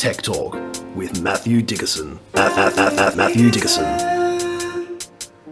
[0.00, 0.54] Tech Talk
[0.96, 2.18] with Matthew Dickerson.
[2.32, 3.84] At, at, at Matthew Dickerson.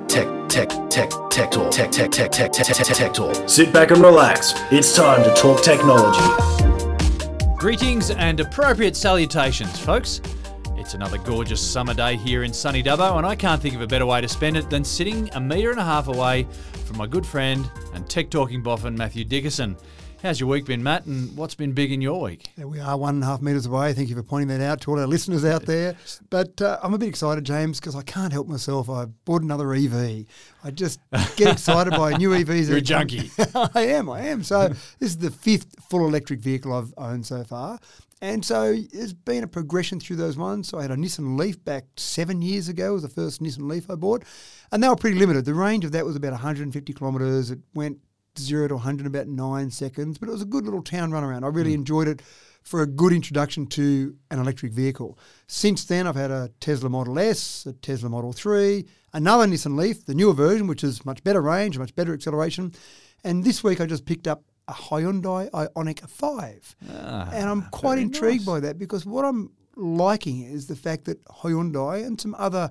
[0.09, 1.71] Tech, tech, tech, tech talk.
[1.71, 3.47] Tech, tech, tech, tech, tech, tech, tech talk.
[3.47, 4.55] Sit back and relax.
[4.73, 6.25] It's time to talk technology.
[7.59, 10.23] Greetings and appropriate salutations, folks.
[10.79, 13.87] It's another gorgeous summer day here in sunny Dubbo, and I can't think of a
[13.87, 16.47] better way to spend it than sitting a metre and a half away
[16.87, 19.77] from my good friend and tech talking boffin, Matthew Dickerson.
[20.21, 22.51] How's your week been, Matt, and what's been big in your week?
[22.57, 23.93] There we are, one and a half metres away.
[23.93, 25.95] Thank you for pointing that out to all our listeners out there.
[26.29, 28.91] But uh, I'm a bit excited, James, because I can't help myself.
[28.91, 30.25] I bought another EV.
[30.65, 30.99] I just
[31.37, 32.67] get excited by new EVs.
[32.69, 33.31] You're a junkie.
[33.55, 34.43] I am, I am.
[34.43, 34.67] So
[34.99, 37.79] this is the fifth full electric vehicle I've owned so far.
[38.21, 40.67] And so there's been a progression through those ones.
[40.67, 43.89] So I had a Nissan Leaf back seven years ago, was the first Nissan Leaf
[43.89, 44.25] I bought.
[44.73, 45.45] And they were pretty limited.
[45.45, 47.53] The range of that was about 150 kilometres.
[47.53, 47.99] It went
[48.39, 51.25] zero to 100 in about nine seconds, but it was a good little town run
[51.25, 51.45] around.
[51.45, 51.81] I really Hmm.
[51.81, 52.23] enjoyed it
[52.63, 55.19] for a good introduction to an electric vehicle.
[55.47, 60.05] Since then, I've had a Tesla Model S, a Tesla Model 3, another Nissan Leaf,
[60.05, 62.73] the newer version, which is much better range, much better acceleration.
[63.25, 66.77] And this week, I just picked up a Hyundai Ioniq 5.
[66.91, 68.47] Ah, and I'm quite intrigued nice.
[68.47, 72.69] by that because what I'm liking is the fact that Hyundai and some other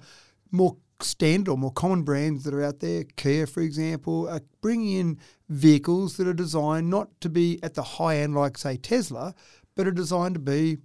[0.52, 4.98] more standard or more common brands that are out there, Kia, for example, are bringing
[4.98, 9.34] in vehicles that are designed not to be at the high end like, say, Tesla,
[9.76, 10.78] but are designed to be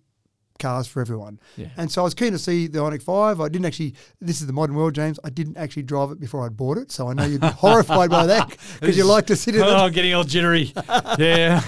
[0.59, 1.41] cars for everyone.
[1.57, 1.69] Yeah.
[1.77, 3.41] And so I was keen to see the Ioniq 5.
[3.41, 6.47] I didn't actually, this is the modern world, James, I didn't actually drive it before
[6.47, 6.93] I'd bought it.
[6.93, 9.67] So I know you'd be horrified by that because you like to sit in oh,
[9.67, 9.75] it.
[9.75, 10.73] Oh, getting all jittery.
[11.19, 11.63] yeah.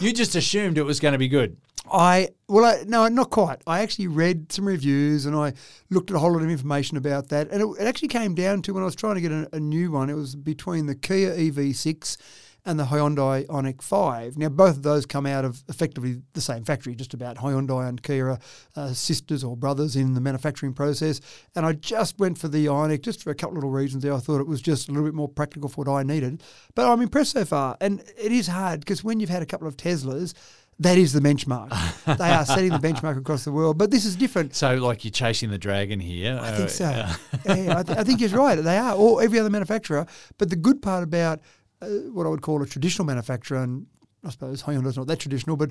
[0.00, 1.56] you just assumed it was going to be good.
[1.92, 3.62] I well, I, no, not quite.
[3.66, 5.52] I actually read some reviews and I
[5.90, 8.62] looked at a whole lot of information about that, and it, it actually came down
[8.62, 10.10] to when I was trying to get a, a new one.
[10.10, 12.16] It was between the Kia EV6
[12.64, 14.38] and the Hyundai Ioniq 5.
[14.38, 17.38] Now, both of those come out of effectively the same factory, just about.
[17.38, 18.38] Hyundai and Kia are
[18.76, 21.20] uh, sisters or brothers in the manufacturing process.
[21.56, 24.14] And I just went for the Ioniq just for a couple little reasons there.
[24.14, 26.42] I thought it was just a little bit more practical for what I needed.
[26.74, 27.76] But I'm impressed so far.
[27.80, 30.34] And it is hard because when you've had a couple of Teslas,
[30.78, 31.70] that is the benchmark.
[32.18, 33.78] they are setting the benchmark across the world.
[33.78, 34.54] But this is different.
[34.54, 36.38] So, like, you're chasing the dragon here.
[36.42, 36.86] I think so.
[36.86, 37.14] Uh,
[37.46, 38.56] yeah, I, th- I think you're right.
[38.56, 40.06] They are, or every other manufacturer.
[40.38, 41.40] But the good part about
[41.80, 43.86] uh, what I would call a traditional manufacturer, and
[44.24, 45.70] I suppose Hyundai's not that traditional, but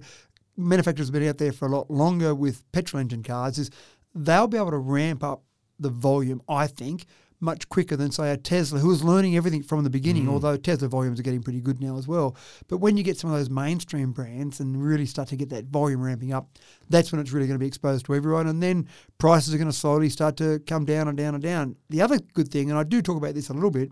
[0.58, 3.70] manufacturers have been out there for a lot longer with petrol engine cars, is
[4.14, 5.44] they'll be able to ramp up
[5.80, 7.06] the volume, I think,
[7.41, 10.29] much quicker than, say, a Tesla, who was learning everything from the beginning, mm.
[10.29, 12.35] although Tesla volumes are getting pretty good now as well.
[12.68, 15.66] But when you get some of those mainstream brands and really start to get that
[15.66, 16.57] volume ramping up,
[16.90, 18.47] that's when it's really going to be exposed to everyone.
[18.47, 18.88] And then
[19.18, 21.75] prices are going to slowly start to come down and down and down.
[21.90, 23.91] The other good thing, and I do talk about this a little bit,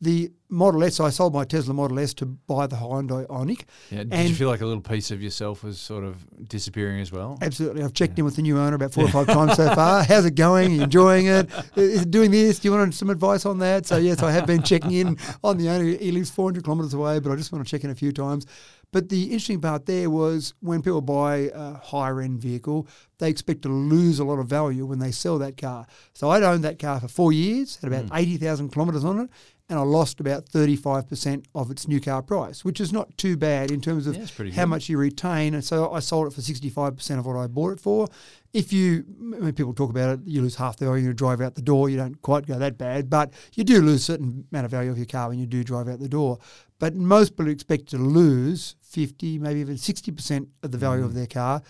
[0.00, 3.64] the Model S, I sold my Tesla Model S to buy the Hyundai Ioniq.
[3.90, 3.98] yeah.
[3.98, 7.10] Did and you feel like a little piece of yourself was sort of disappearing as
[7.10, 7.38] well?
[7.42, 7.82] Absolutely.
[7.82, 10.04] I've checked in with the new owner about four or five times so far.
[10.04, 10.72] How's it going?
[10.72, 11.52] Are you enjoying it?
[11.52, 12.58] Uh, is it doing this?
[12.58, 13.86] Do you want some advice on that?
[13.86, 15.84] So, yes, I have been checking in on the owner.
[15.84, 18.46] He lives 400 kilometres away, but I just want to check in a few times.
[18.92, 22.86] But the interesting part there was when people buy a higher end vehicle,
[23.18, 25.86] they expect to lose a lot of value when they sell that car.
[26.12, 28.16] So I'd owned that car for four years, had about hmm.
[28.16, 29.30] 80,000 kilometres on it,
[29.68, 33.72] and I lost about 35% of its new car price, which is not too bad
[33.72, 34.68] in terms of Yeah, how good.
[34.68, 35.54] much you retain.
[35.54, 38.06] And so I sold it for 65% of what I bought it for.
[38.52, 41.56] If you, when people talk about it, you lose half the value, you drive out
[41.56, 44.66] the door, you don't quite go that bad, but you do lose a certain amount
[44.66, 46.38] of value of your car when you do drive out the door.
[46.78, 51.14] But most people expect to lose 50, maybe even 60% of the value of mm.
[51.14, 51.62] their car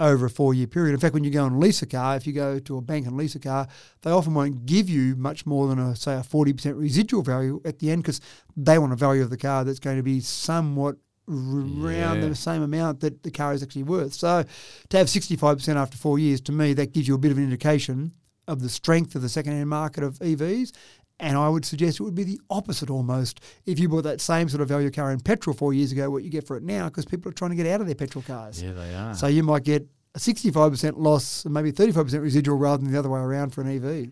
[0.00, 0.94] over a four year period.
[0.94, 3.06] In fact, when you go and lease a car, if you go to a bank
[3.06, 3.68] and lease a car,
[4.02, 7.60] they often won't give you much more than a say a forty percent residual value
[7.64, 8.20] at the end because
[8.56, 10.96] they want a value of the car that's going to be somewhat
[11.28, 12.28] around Yeah.
[12.28, 14.14] the same amount that the car is actually worth.
[14.14, 14.44] So
[14.88, 17.30] to have sixty five percent after four years, to me, that gives you a bit
[17.30, 18.12] of an indication
[18.48, 20.72] of the strength of the second hand market of EVs.
[21.20, 24.48] And I would suggest it would be the opposite almost if you bought that same
[24.48, 26.88] sort of value car in petrol four years ago, what you get for it now,
[26.88, 28.62] because people are trying to get out of their petrol cars.
[28.62, 29.14] Yeah, they are.
[29.14, 33.10] So you might get a 65% loss and maybe 35% residual rather than the other
[33.10, 34.10] way around for an EV.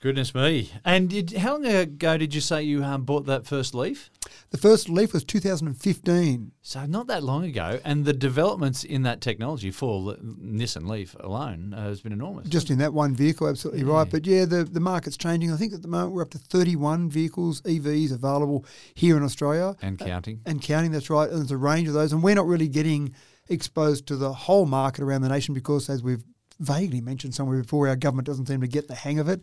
[0.00, 0.70] Goodness me.
[0.84, 4.10] And did, how long ago did you say you um, bought that first Leaf?
[4.50, 6.52] The first Leaf was 2015.
[6.62, 11.74] So not that long ago, and the developments in that technology for Nissan Leaf alone
[11.74, 12.48] uh, has been enormous.
[12.48, 14.08] Just in that one vehicle, absolutely right.
[14.08, 15.52] But yeah, the, the market's changing.
[15.52, 19.74] I think at the moment we're up to 31 vehicles, EVs, available here in Australia.
[19.82, 20.40] and counting.
[20.46, 20.92] and counting.
[20.92, 21.28] That's right.
[21.28, 23.14] And there's a range of those, and we're not really getting
[23.48, 26.22] exposed to the whole market around the nation because, as we've
[26.60, 29.40] vaguely mentioned somewhere before, our government doesn't seem to get the hang of it.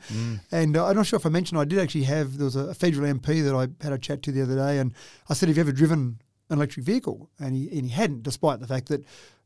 [0.51, 2.73] And uh, I'm not sure if I mentioned, I did actually have there was a
[2.73, 4.94] federal MP that I had a chat to the other day, and
[5.29, 6.19] I said, "Have you ever driven
[6.50, 9.06] an electric vehicle?" And he and he hadn't, despite the fact that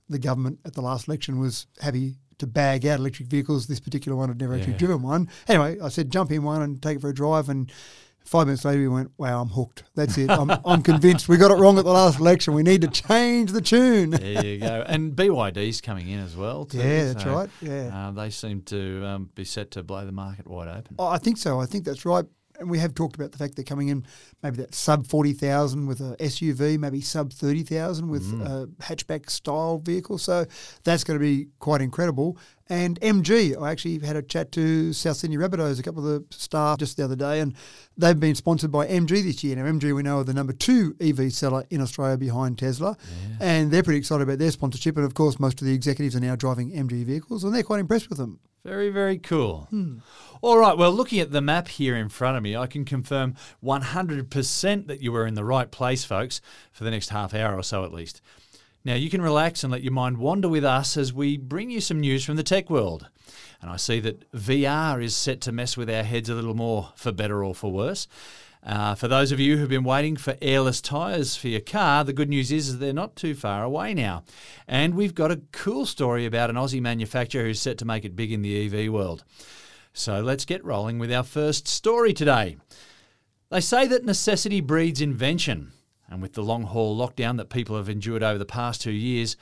[0.10, 3.68] the government at the last election was happy to bag out electric vehicles.
[3.68, 5.30] This particular one had never actually driven one.
[5.48, 7.72] Anyway, I said jump in one and take it for a drive and.
[8.26, 9.84] Five minutes later, we went, "Wow, I'm hooked.
[9.96, 10.30] That's it.
[10.30, 11.28] I'm, I'm convinced.
[11.28, 12.54] We got it wrong at the last election.
[12.54, 14.84] We need to change the tune." There you go.
[14.86, 16.66] And BYD's coming in as well.
[16.66, 17.50] Too, Yeah, that's so, right.
[17.62, 18.08] Yeah.
[18.10, 20.96] Uh, they seem to um, be set to blow the market wide open.
[21.00, 21.60] Oh, I think so.
[21.60, 22.26] I think that's right.
[22.60, 24.06] And we have talked about the fact they're coming in
[24.44, 28.46] maybe that sub 40,000 with a SUV, maybe sub 30,000 with mm.
[28.46, 30.18] a hatchback style vehicle.
[30.18, 30.46] So
[30.84, 32.38] that's going to be quite incredible.
[32.72, 36.38] And MG, I actually had a chat to South Sydney Rabbitohs, a couple of the
[36.38, 37.56] staff just the other day, and
[37.98, 39.56] they've been sponsored by MG this year.
[39.56, 42.96] Now, MG, we know, are the number two EV seller in Australia behind Tesla,
[43.40, 44.98] and they're pretty excited about their sponsorship.
[44.98, 47.80] And of course, most of the executives are now driving MG vehicles, and they're quite
[47.80, 48.40] impressed with them.
[48.64, 49.68] Very, very cool.
[49.70, 50.00] Hmm.
[50.42, 50.78] All right.
[50.78, 55.02] Well, looking at the map here in front of me, I can confirm 100% that
[55.02, 56.42] you were in the right place, folks,
[56.72, 58.22] for the next half hour or so at least.
[58.86, 61.82] Now, you can relax and let your mind wander with us as we bring you
[61.82, 63.10] some news from the tech world.
[63.62, 66.92] And I see that VR is set to mess with our heads a little more,
[66.96, 68.08] for better or for worse.
[68.62, 72.14] Uh, for those of you who've been waiting for airless tyres for your car, the
[72.14, 74.24] good news is, is they're not too far away now.
[74.68, 78.16] And we've got a cool story about an Aussie manufacturer who's set to make it
[78.16, 79.24] big in the EV world.
[79.94, 82.58] So let's get rolling with our first story today.
[83.50, 85.72] They say that necessity breeds invention.
[86.10, 89.38] And with the long haul lockdown that people have endured over the past two years,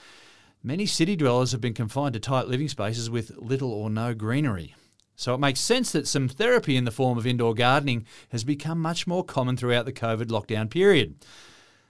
[0.62, 4.76] many city dwellers have been confined to tight living spaces with little or no greenery.
[5.20, 8.80] So it makes sense that some therapy in the form of indoor gardening has become
[8.80, 11.16] much more common throughout the COVID lockdown period.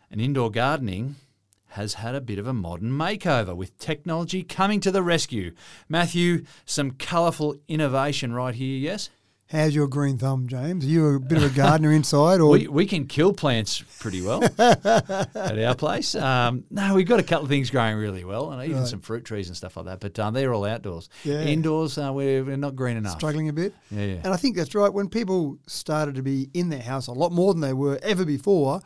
[0.10, 1.18] And indoor gardening
[1.72, 5.54] has had a bit of a modern makeover with technology coming to the rescue.
[5.90, 9.10] Matthew, some colourful innovation right here, yes?
[9.50, 10.84] How's your green thumb, James?
[10.84, 14.22] Are you a bit of a gardener inside, or We, we can kill plants pretty
[14.22, 16.16] well at our place.
[16.16, 19.24] Um, no, we've got a couple of things growing really well, and even some fruit
[19.24, 20.02] trees and stuff like that.
[20.02, 21.08] But um, they're all outdoors.
[21.24, 21.44] Yeah.
[21.44, 23.14] Indoors, uh, we're, we're not green enough.
[23.14, 23.74] struggling a bit?
[23.90, 24.16] Yeah, yeah.
[24.16, 24.94] And I think that's right.
[24.94, 28.26] When people started to be in their house a lot more than they were ever
[28.26, 28.82] before,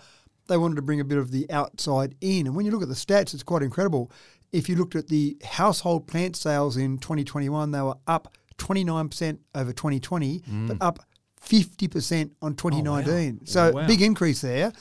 [0.48, 2.46] they wanted to bring a bit of the outside in.
[2.46, 4.12] And when you look at the stats, it's quite incredible.
[4.52, 9.74] If you looked at the household plant sales in 2021, they were up 29% over
[9.74, 10.78] 2020, but mm.
[10.82, 11.00] up
[11.42, 13.46] 50% on 2019.
[13.46, 13.88] So Oh, wow.
[13.88, 14.72] big increase there.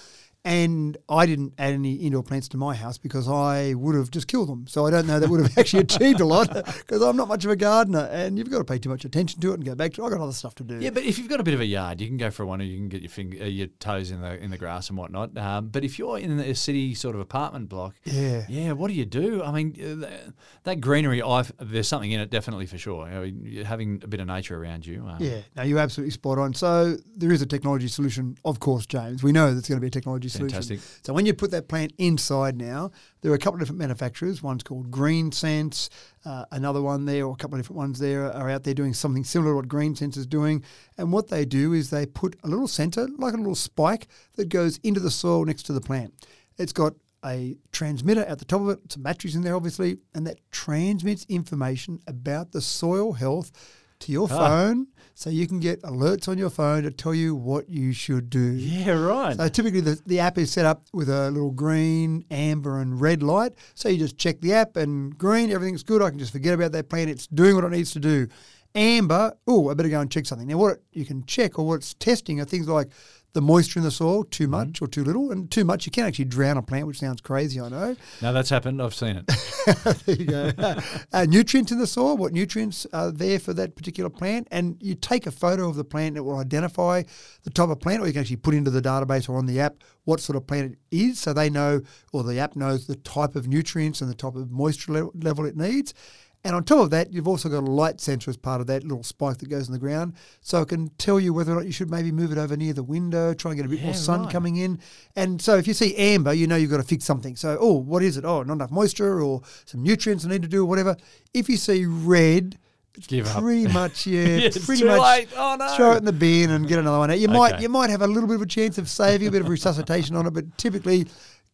[0.43, 4.27] And I didn't add any indoor plants to my house because I would have just
[4.27, 4.67] killed them.
[4.67, 6.49] So I don't know that would have actually achieved a lot
[6.79, 8.09] because I'm not much of a gardener.
[8.11, 10.05] And you've got to pay too much attention to it and go back to.
[10.05, 10.79] I've got other stuff to do.
[10.81, 12.47] Yeah, but if you've got a bit of a yard, you can go for a
[12.47, 14.89] one, or you can get your finger, uh, your toes in the in the grass
[14.89, 15.37] and whatnot.
[15.37, 18.47] Um, but if you're in a city sort of apartment block, Yeah.
[18.49, 19.43] yeah, what do you do?
[19.43, 20.31] I mean, uh,
[20.65, 23.07] that, greenery, I've, there's something in it, definitely for sure.
[23.11, 25.05] Know, you're having a bit of nature around you.
[25.07, 26.55] Um, Yeah, no, you're absolutely spot on.
[26.55, 29.23] So there is a technology solution, of course, James.
[29.23, 30.81] We know there's going to be a technology Fantastic.
[30.81, 31.05] solution.
[31.05, 32.91] So when you put that plant inside now,
[33.21, 34.43] there are a couple of different manufacturers.
[34.43, 35.91] One's called Green Sense,
[36.25, 38.95] uh, another one there, or a couple of different ones there are out there doing
[38.95, 40.65] something similar to what Green Sense is doing.
[40.99, 44.49] And what they do is they put a little sensor, like a little spike, that
[44.49, 46.15] goes into the soil next to the plant.
[46.59, 46.95] It's got
[47.25, 51.27] a transmitter at the top of it, some batteries in there, obviously, and that transmits
[51.29, 53.53] information about the soil health
[54.01, 54.37] to your Ah.
[54.37, 58.31] phone so you can get alerts on your phone to tell you what you should
[58.31, 58.53] do.
[58.53, 59.37] Yeah, right.
[59.37, 63.23] So typically the, the app is set up with a little green, amber and red
[63.23, 63.53] light.
[63.75, 66.01] So you just check the app and green, everything's good.
[66.03, 67.11] I can just forget about that plant.
[67.11, 68.29] It's doing what it needs to do.
[68.75, 70.47] Amber, oh, I better go and check something.
[70.47, 72.89] Now what you can check or what it's testing are things like
[73.33, 74.51] the moisture in the soil, too Mm-hmm.
[74.51, 75.31] much or too little.
[75.31, 77.97] And too much, you can actually drown a plant, which sounds crazy, I know.
[78.21, 78.83] Now that's happened.
[78.83, 79.27] I've seen it.
[80.07, 80.53] there you go.
[81.13, 84.95] uh, nutrients in the soil, what nutrients are there for that particular plant, and you
[84.95, 87.03] take a photo of the plant it will identify
[87.45, 89.61] the type of plant, or you can actually put into the database or on the
[89.61, 91.81] app what sort of plant it is, so they know,
[92.13, 95.57] or the app knows the type of nutrients and the type of moisture level it
[95.57, 95.95] needs.
[96.43, 98.83] And on top of that, you've also got a light sensor as part of that
[98.83, 101.67] little spike that goes in the ground, so it can tell you whether or not
[101.67, 103.93] you should maybe move it over near the window, try and get a bit more
[103.93, 104.33] sun right.
[104.33, 104.81] coming in.
[105.17, 107.37] And so if you see amber, you know you've got to fix something.
[107.37, 108.25] So, oh, what is it?
[108.25, 110.97] Oh, not enough moisture or some nutrients I need to do or whatever.
[111.35, 112.59] If you see red,
[112.97, 113.43] it's Give up.
[113.43, 115.29] pretty much, yeah, Yeah, pretty too much late.
[115.37, 115.77] Oh, no.
[115.77, 117.19] throw it in the bin and get another one out.
[117.19, 119.43] You might you might have a little bit of a chance of saving a bit
[119.43, 121.07] of resuscitation on it, but typically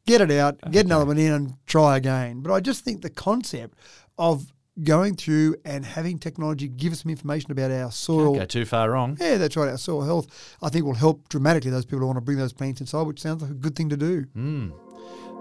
[0.06, 2.40] get it out, get another one in and try again.
[2.40, 3.76] But I just think the concept
[4.18, 4.52] of
[4.84, 8.90] going through and having technology give us some information about our soil Go too far
[8.90, 9.16] wrong.
[9.20, 9.68] yeah, that's right.
[9.68, 12.52] Our soil health, I think, will help dramatically those people who want to bring those
[12.52, 14.22] plants inside, which sounds like a good thing to do.
[14.34, 14.70] Hmm.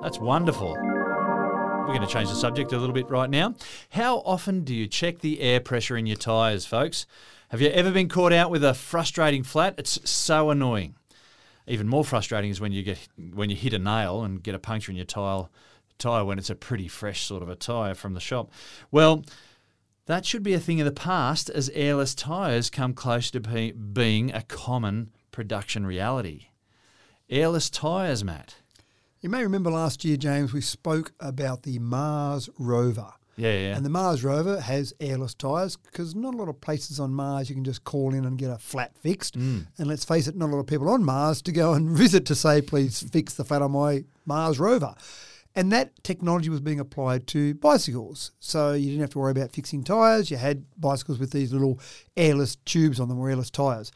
[0.01, 0.73] That's wonderful.
[0.73, 3.55] We're going to change the subject a little bit right now.
[3.91, 7.05] How often do you check the air pressure in your tyres, folks?
[7.49, 9.75] Have you ever been caught out with a frustrating flat?
[9.77, 10.95] It's so annoying.
[11.67, 12.97] Even more frustrating is when you get
[13.33, 15.49] when you hit a nail and get a puncture in your tile
[15.97, 18.51] tyre when it's a pretty fresh sort of a tyre from the shop.
[18.91, 19.23] Well,
[20.05, 23.71] that should be a thing of the past as airless tyres come close to be,
[23.71, 26.47] being a common production reality.
[27.29, 28.55] Airless tyres, Matt.
[29.19, 33.13] You may remember last year, James, we spoke about the Mars rover.
[33.37, 33.75] Yeah, yeah.
[33.75, 37.49] And the Mars rover has airless tyres because not a lot of places on Mars
[37.49, 39.37] you can just call in and get a flat fixed.
[39.37, 39.67] Mm.
[39.77, 42.25] And let's face it, not a lot of people on Mars to go and visit
[42.27, 44.95] to say, please fix the flat on my Mars rover.
[45.55, 48.31] And that technology was being applied to bicycles.
[48.39, 50.29] So you didn't have to worry about fixing tyres.
[50.29, 51.79] You had bicycles with these little
[52.17, 53.91] airless tubes on them or airless tyres.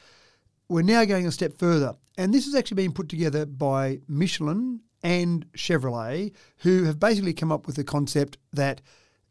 [0.69, 1.95] We're now going a step further.
[2.17, 7.51] And this is actually being put together by Michelin and Chevrolet, who have basically come
[7.51, 8.81] up with the concept that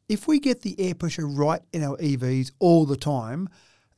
[0.08, 3.48] if we get the air pressure right in our EVs all the time,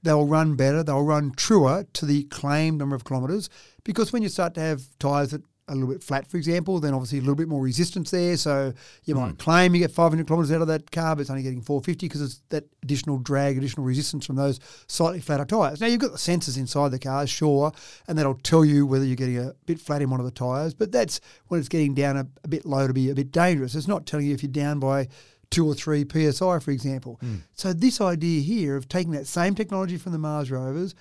[0.02, 3.48] they'll run better, they'll run truer to the claimed number of kilometres.
[3.84, 6.92] Because when you start to have tyres that a little bit flat, for example, then
[6.92, 8.36] obviously a little bit more resistance there.
[8.36, 8.72] So
[9.04, 9.36] you might hmm.
[9.36, 12.22] claim you get 500 kilometres out of that car, but it's only getting 450 because
[12.22, 14.58] it's that additional drag, additional resistance from those
[14.88, 15.80] slightly flatter tyres.
[15.80, 17.72] Now you've got the sensors inside the car, sure,
[18.08, 20.74] and that'll tell you whether you're getting a bit flat in one of the tyres,
[20.74, 23.74] but that's when it's getting down a, a bit low to be a bit dangerous.
[23.74, 25.08] It's not telling you if you're down by
[25.50, 27.18] two or three psi, for example.
[27.20, 27.36] Hmm.
[27.54, 30.94] So this idea here of taking that same technology from the Mars rovers,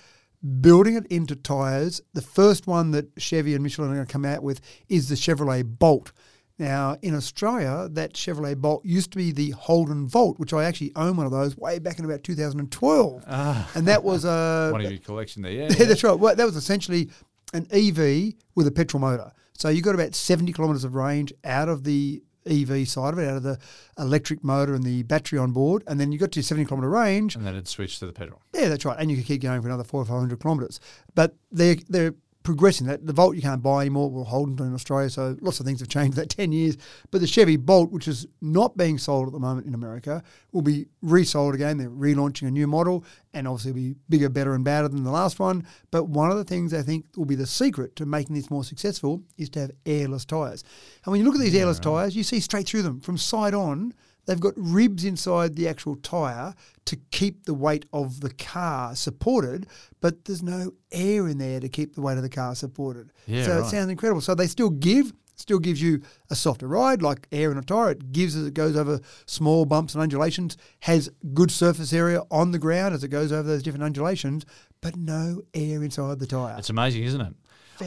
[0.60, 2.00] building it into tyres.
[2.14, 5.14] The first one that Chevy and Michelin are going to come out with is the
[5.14, 6.12] Chevrolet Bolt.
[6.58, 10.92] Now, in Australia, that Chevrolet Bolt used to be the Holden Volt, which I actually
[10.94, 13.24] own one of those way back in about 2012.
[13.26, 13.70] Ah.
[13.74, 14.68] And that was a.
[14.70, 15.68] One of your collection there, yeah.
[15.78, 16.12] Yeah, that's right.
[16.12, 17.10] Well, that was essentially
[17.54, 19.32] an EV with a petrol motor.
[19.54, 23.28] So you got about 70 kilometres of range out of the EV side of it,
[23.28, 23.58] out of the
[23.98, 26.88] electric motor and the battery on board, and then you got to your 70 kilometre
[26.88, 27.36] range.
[27.36, 28.40] And then it switched to the petrol.
[28.54, 28.96] Yeah, that's right.
[28.98, 30.80] And you could keep going for another four or 500 kilometres.
[31.14, 32.86] But they're, they're progressing.
[32.86, 34.10] That The Volt you can't buy anymore.
[34.10, 36.76] Well, Holden in Australia, so lots of things have changed in that 10 years.
[37.10, 40.62] But the Chevy Bolt, which is not being sold at the moment in America, will
[40.62, 41.78] be resold again.
[41.78, 43.04] They're relaunching a new model
[43.34, 45.66] and obviously be bigger, better, and badder than the last one.
[45.90, 48.64] But one of the things I think will be the secret to making this more
[48.64, 50.64] successful is to have airless tyres.
[51.04, 53.54] And when you look at these airless tyres, you see straight through them from side
[53.54, 53.94] on.
[54.30, 59.66] They've got ribs inside the actual tyre to keep the weight of the car supported,
[60.00, 63.10] but there's no air in there to keep the weight of the car supported.
[63.26, 64.20] Yeah, so it sounds incredible.
[64.20, 67.90] So they still give, still gives you a softer ride, like air in a tyre.
[67.90, 72.52] It gives as it goes over small bumps and undulations, has good surface area on
[72.52, 74.46] the ground as it goes over those different undulations,
[74.80, 76.54] but no air inside the tyre.
[76.56, 77.34] It's amazing, isn't it?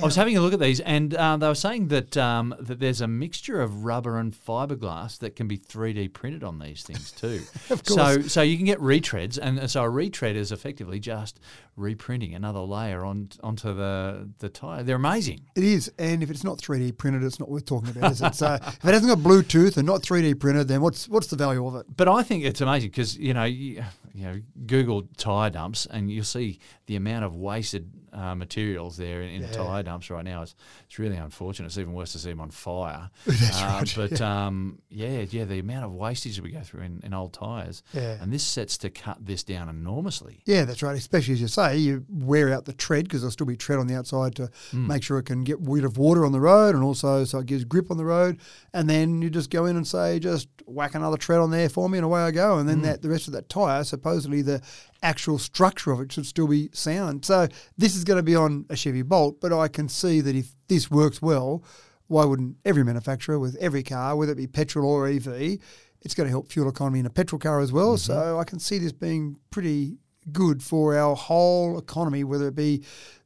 [0.01, 2.79] I was having a look at these, and uh, they were saying that um, that
[2.79, 7.11] there's a mixture of rubber and fiberglass that can be 3D printed on these things
[7.11, 7.41] too.
[7.69, 8.31] Of So, course.
[8.31, 11.39] so you can get retreads, and so a retread is effectively just
[11.75, 14.83] reprinting another layer on onto the the tire.
[14.83, 15.41] They're amazing.
[15.55, 18.35] It is, and if it's not 3D printed, it's not worth talking about, is it?
[18.35, 21.65] So if it hasn't got Bluetooth and not 3D printed, then what's what's the value
[21.65, 21.85] of it?
[21.95, 23.83] But I think it's amazing because you know you,
[24.13, 29.21] you know Google tire dumps and you'll see the amount of wasted uh, materials there
[29.23, 30.43] in, in tire dumps right now.
[30.43, 30.55] It's
[30.85, 31.67] it's really unfortunate.
[31.67, 33.09] It's even worse to see them on fire.
[33.25, 36.81] That's Uh, right, But um, yeah, yeah, the amount of wastage that we go through
[36.83, 38.17] in, in old tires, Yeah.
[38.21, 40.41] and this sets to cut this down enormously.
[40.45, 40.95] Yeah, that's right.
[40.95, 43.87] Especially as you say, you wear out the tread because there'll still be tread on
[43.87, 46.83] the outside to make sure it can get rid of water on the road, and
[46.83, 48.39] also so it gives grip on the road.
[48.73, 51.89] And then you just go in and say, just whack another tread on there for
[51.89, 52.57] me, and away I go.
[52.57, 54.61] And then that the rest of that tire, supposedly the
[55.03, 57.25] actual structure of it should still be sound.
[57.25, 60.35] So this is going to be on a Chevy Bolt, but I can see that
[60.35, 61.63] if this works well,
[62.07, 65.59] why wouldn't every manufacturer with every car, whether it be petrol or EV,
[66.01, 67.95] it's going to help fuel economy in a petrol car as well.
[67.95, 68.11] Mm-hmm.
[68.11, 69.97] So I can see this being pretty
[70.31, 72.83] good for our whole economy, whether it be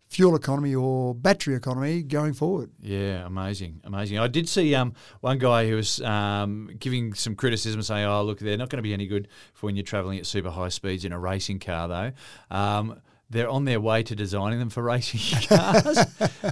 [0.08, 2.72] fuel economy or battery economy going forward.
[2.82, 4.18] Yeah, amazing, amazing.
[4.20, 8.40] I did see um, one guy who was um, giving some criticism, saying, "Oh, look,
[8.40, 11.06] they're not going to be any good for when you're travelling at super high speeds
[11.06, 12.12] in a racing car, though."
[12.56, 16.06] Um, they're on their way to designing them for racing cars.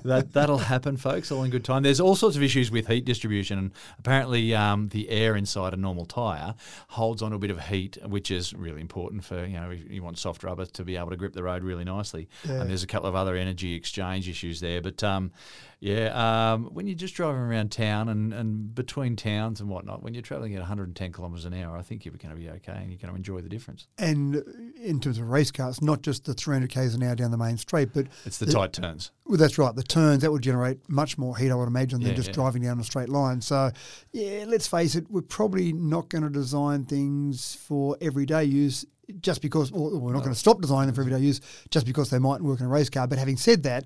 [0.03, 1.31] that that'll happen, folks.
[1.31, 1.83] All in good time.
[1.83, 5.77] There's all sorts of issues with heat distribution, and apparently um, the air inside a
[5.77, 6.55] normal tyre
[6.89, 9.89] holds on to a bit of heat, which is really important for you know if
[9.89, 12.27] you want soft rubber to be able to grip the road really nicely.
[12.43, 15.31] And there's a couple of other energy exchange issues there, but um,
[15.79, 20.13] yeah, um, when you're just driving around town and, and between towns and whatnot, when
[20.13, 22.89] you're travelling at 110 kilometres an hour, I think you're going to be okay and
[22.89, 23.87] you're going to enjoy the difference.
[23.97, 24.35] And
[24.81, 27.57] in terms of race cars, not just the 300 k's an hour down the main
[27.57, 29.11] street, but It's the tight turns.
[29.25, 29.75] Well, that's right.
[29.75, 32.35] The turns that would generate much more heat, I would imagine, than Yeah, just yeah.
[32.35, 33.41] driving down a straight line.
[33.41, 33.71] So,
[34.11, 38.85] yeah, let's face it, we're probably not going to design things for everyday use
[39.21, 42.09] just because, or we're not going to stop designing them for everyday use just because
[42.09, 43.07] they might work in a race car.
[43.07, 43.85] But having said that,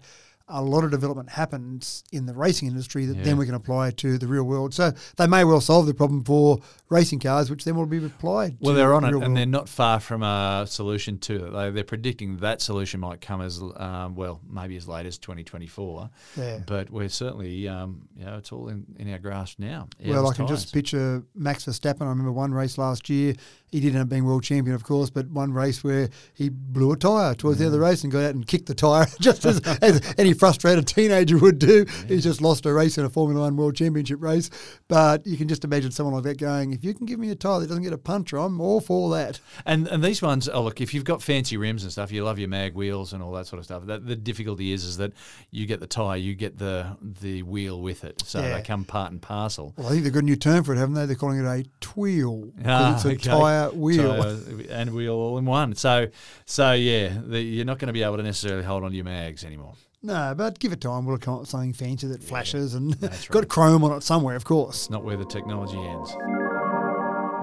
[0.50, 3.24] a lot of development happens in the racing industry that Yeah.
[3.24, 4.74] then we can apply to the real world.
[4.74, 8.58] So they may well solve the problem for racing cars, which then will be applied.
[8.60, 11.50] Well, to they're on the it, and they're not far from a solution to it.
[11.52, 16.10] They, they're predicting that solution might come as um, well, maybe as late as 2024.
[16.36, 16.60] Yeah.
[16.66, 19.88] But we're certainly, um, you know, it's all in, in our grasp now.
[20.04, 22.02] Well, I can just picture Max Verstappen.
[22.02, 23.36] I remember one race last year.
[23.72, 26.92] He did end up being world champion, of course, but one race where he blew
[26.92, 29.08] a tyre towards the end of the race and got out and kicked the tyre,
[29.22, 31.86] just as, as any frustrated teenager would do.
[32.08, 34.50] He's just lost a race in a Formula One World Championship race.
[34.88, 37.36] But you can just imagine someone like that going, if you can give me a
[37.36, 39.40] tyre that doesn't get a puncture, I'm all for that.
[39.66, 42.40] And and these ones, oh look, if you've got fancy rims and stuff, you love
[42.40, 43.86] your mag wheels and all that sort of stuff.
[43.86, 45.14] That, the difficulty is is that
[45.52, 48.56] you get the tyre, you get the the wheel with it, so Yeah.
[48.58, 49.74] they come part and parcel.
[49.78, 51.06] Well, I think they've got a new term for it, haven't they?
[51.06, 52.46] They're calling it a tweel.
[52.58, 53.18] 'cause Ah, it's a okay.
[53.30, 54.24] tyre wheel.
[54.24, 55.76] Tyre and wheel all in one.
[55.76, 56.08] So
[56.46, 59.06] so yeah, the, you're not going to be able to necessarily hold on to your
[59.06, 59.74] mags anymore.
[60.02, 61.06] No, but give it time.
[61.06, 63.50] We'll come up with something fancy that flashes and that's got right.
[63.50, 64.84] chrome on it somewhere, of course.
[64.84, 66.12] It's not where the technology ends.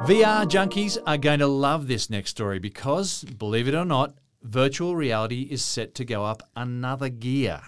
[0.09, 4.95] VR junkies are going to love this next story because, believe it or not, virtual
[4.95, 7.61] reality is set to go up another gear.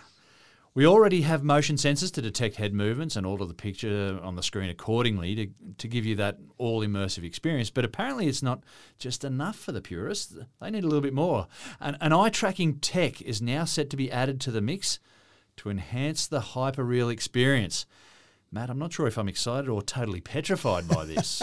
[0.78, 4.44] We already have motion sensors to detect head movements and alter the picture on the
[4.44, 7.68] screen accordingly to, to give you that all immersive experience.
[7.68, 8.62] But apparently, it's not
[8.96, 10.36] just enough for the purists.
[10.60, 11.48] They need a little bit more.
[11.80, 15.00] And, and eye tracking tech is now set to be added to the mix
[15.56, 17.84] to enhance the hyperreal experience.
[18.50, 21.42] Matt, I'm not sure if I'm excited or totally petrified by this.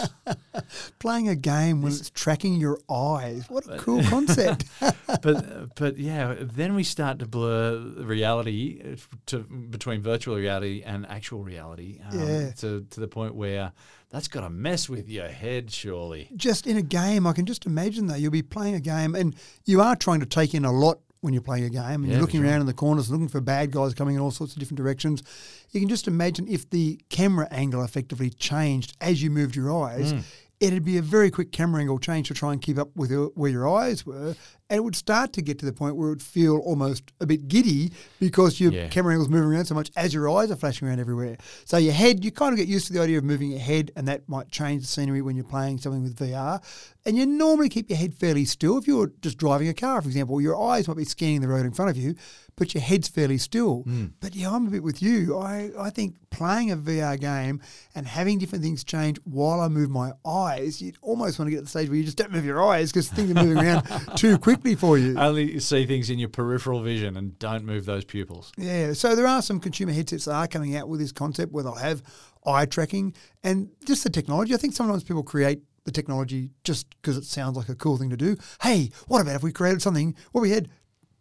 [0.98, 3.48] Playing a game when it's tracking your eyes.
[3.48, 4.64] What a cool concept.
[5.22, 8.96] but but yeah, then we start to blur reality
[9.26, 12.00] to between virtual reality and actual reality.
[12.10, 12.50] Um, Yeah.
[12.52, 13.72] To to the point where
[14.10, 16.28] that's got to mess with your head, surely.
[16.34, 19.36] just in a game, I can just imagine though, you'll be playing a game and
[19.64, 22.12] you are trying to take in a lot when you're playing a game and Yeah,
[22.12, 24.60] you're looking around in the corners, looking for bad guys coming in all sorts of
[24.60, 25.24] different directions.
[25.72, 30.12] You can just imagine if the camera angle effectively changed as you moved your eyes.
[30.12, 30.20] Hmm.
[30.60, 33.26] It'd be a very quick camera angle change to try and keep up with your,
[33.34, 34.36] where your eyes were,
[34.68, 37.26] and it would start to get to the point where it would feel almost a
[37.26, 38.88] bit giddy because your Yeah.
[38.88, 41.36] camera angle's moving around so much as your eyes are flashing around everywhere.
[41.64, 43.92] So your head, you kind of get used to the idea of moving your head,
[43.96, 46.60] and that might change the scenery when you're playing something with VR.
[47.04, 48.76] And you normally keep your head fairly still.
[48.78, 51.64] If you're just driving a car, for example, your eyes might be scanning the road
[51.64, 52.16] in front of you,
[52.56, 53.84] but your head's fairly still.
[53.84, 54.12] Mm.
[54.18, 55.38] But yeah, I'm a bit with you.
[55.38, 57.60] I, I think playing a VR game
[57.94, 61.58] and having different things change while I move my eyes, you'd almost want to get
[61.58, 63.86] to the stage where you just don't move your eyes because things are moving around
[64.16, 65.18] too quickly for you.
[65.18, 68.52] Only see things in your peripheral vision and don't move those pupils.
[68.56, 71.64] Yeah, so there are some consumer headsets that are coming out with this concept where
[71.64, 72.02] they'll have
[72.46, 74.54] eye tracking and just the technology.
[74.54, 78.10] I think sometimes people create the technology just because it sounds like a cool thing
[78.10, 78.36] to do.
[78.62, 80.68] Hey, what about if we created something where we had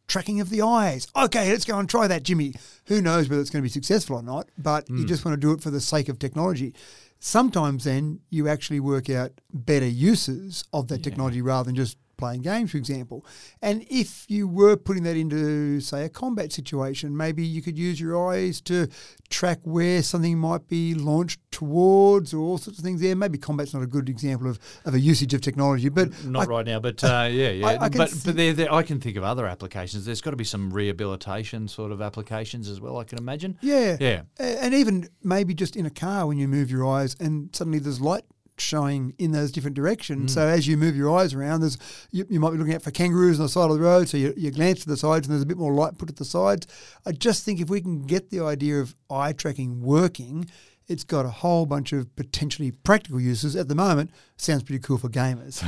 [0.07, 1.07] tracking of the eyes?
[1.15, 2.53] Okay, let's go and try that, Jimmy.
[2.87, 5.05] Who knows whether it's going to be successful or not, but you hmm.
[5.05, 6.73] just want to do it for the sake of technology.
[7.19, 12.41] Sometimes then you actually work out better uses of that technology rather than just playing
[12.41, 13.25] games, for example.
[13.61, 17.99] And if you were putting that into, say, a combat situation, maybe you could use
[17.99, 18.87] your eyes to
[19.29, 23.15] track where something might be launched towards or all sorts of things there.
[23.15, 26.49] Maybe combat's not a good example of, of a usage of technology, but Not I-
[26.49, 27.67] right now, but uh, yeah, yeah.
[27.79, 30.05] I- I but but there, there, I can think of other applications.
[30.05, 32.97] There's got to be some rehabilitation sort of applications as well.
[32.97, 33.57] I can imagine.
[33.61, 33.97] Yeah.
[33.99, 34.21] Yeah.
[34.39, 38.01] And even maybe just in a car when you move your eyes and suddenly there's
[38.01, 38.23] light
[38.57, 40.33] showing in those different directions.
[40.33, 40.53] So hmm.
[40.53, 41.77] as you move your eyes around, there's
[42.11, 44.09] you, you might be looking out for kangaroos on the side of the road.
[44.09, 46.15] So you, you glance to the sides and there's a bit more light put at
[46.17, 46.67] the sides.
[47.05, 50.47] I just think if we can get the idea of eye tracking working,
[50.87, 53.55] it's got a whole bunch of potentially practical uses.
[53.55, 55.63] At the moment, sounds pretty cool for gamers.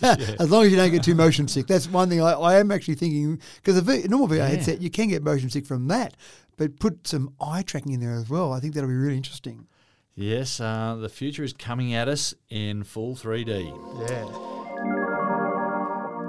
[0.40, 1.66] as long as you don't get too motion sick.
[1.66, 4.48] That's one thing I, I am actually thinking because a v, normal VR Yeah.
[4.48, 6.16] headset you can get motion sick from that,
[6.56, 8.52] but put some eye tracking in there as well.
[8.52, 9.66] I think that'll be really interesting.
[10.14, 14.08] Yes, uh, the future is coming at us in full 3D.
[14.08, 14.52] Yeah.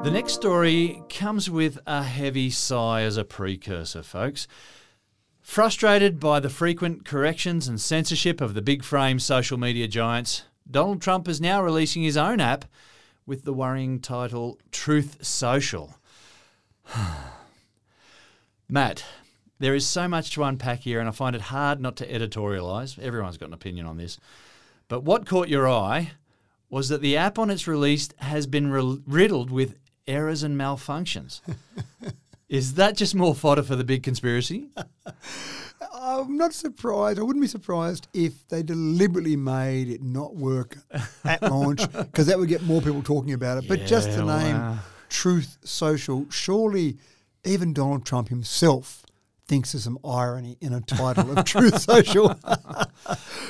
[0.03, 4.47] The next story comes with a heavy sigh as a precursor, folks.
[5.41, 11.01] Frustrated by the frequent corrections and censorship of the big frame social media giants, Donald
[11.01, 12.65] Trump is now releasing his own app
[13.25, 15.95] with the worrying title Truth Social.
[18.69, 19.03] Matt,
[19.63, 22.99] there is so much to unpack here, and I find it hard not to editorialise.
[22.99, 24.19] Everyone's got an opinion on this.
[24.89, 26.11] But what caught your eye
[26.69, 31.39] was that the app on its release has been ri- riddled with errors and malfunctions.
[32.49, 34.67] is that just more fodder for the big conspiracy?
[35.93, 37.17] I'm not surprised.
[37.17, 40.77] I wouldn't be surprised if they deliberately made it not work
[41.23, 43.69] at launch because that would get more people talking about it.
[43.69, 44.79] But just the name wow.
[45.07, 46.97] Truth Social, surely
[47.45, 49.05] even Donald Trump himself
[49.47, 52.29] thinks there's some irony in a title of Truth Social.